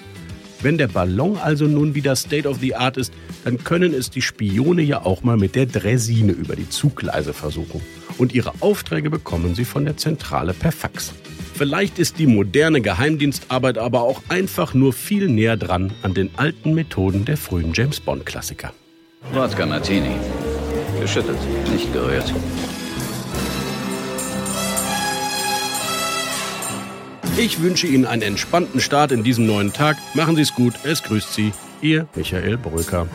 Wenn 0.61 0.77
der 0.77 0.89
Ballon 0.89 1.39
also 1.39 1.67
nun 1.67 1.95
wieder 1.95 2.17
State 2.17 2.49
of 2.49 2.59
the 2.59 2.75
Art 2.75 2.97
ist, 2.97 3.13
dann 3.45 3.63
können 3.63 3.95
es 3.95 4.11
die 4.11 4.23
Spione 4.23 4.83
ja 4.83 5.05
auch 5.05 5.23
mal 5.23 5.37
mit 5.37 5.55
der 5.55 5.67
Dresine 5.67 6.33
über 6.33 6.57
die 6.57 6.69
Zugleise 6.69 7.33
versuchen. 7.33 7.81
Und 8.19 8.35
ihre 8.35 8.53
Aufträge 8.61 9.09
bekommen 9.09 9.55
sie 9.55 9.65
von 9.65 9.85
der 9.85 9.97
Zentrale 9.97 10.55
per 10.55 10.73
Fax. 10.73 11.13
Vielleicht 11.55 11.99
ist 12.01 12.19
die 12.19 12.27
moderne 12.27 12.81
Geheimdienstarbeit 12.81 13.79
aber 13.79 14.03
auch 14.03 14.23
einfach 14.29 14.75
nur 14.75 14.93
viel 14.93 15.29
näher 15.29 15.57
dran 15.57 15.93
an 16.03 16.15
den 16.15 16.31
alten 16.37 16.75
Methoden 16.75 17.25
der 17.25 17.37
frühen 17.37 17.73
James 17.73 18.01
Bond-Klassiker. 18.01 18.73
Wodka 19.33 19.67
Martini. 19.67 20.17
Geschüttelt, 21.01 21.39
nicht 21.73 21.93
gerührt. 21.93 22.33
Ich 27.41 27.63
wünsche 27.63 27.87
Ihnen 27.87 28.05
einen 28.05 28.23
entspannten 28.23 28.81
Start 28.81 29.13
in 29.13 29.23
diesem 29.23 29.47
neuen 29.47 29.73
Tag. 29.73 29.97
Machen 30.15 30.35
Sie 30.35 30.43
es 30.43 30.53
gut. 30.55 30.75
Es 30.83 31.05
grüßt 31.05 31.33
Sie, 31.33 31.53
Ihr 31.81 32.09
Michael 32.17 32.59
Brücker. 32.59 33.07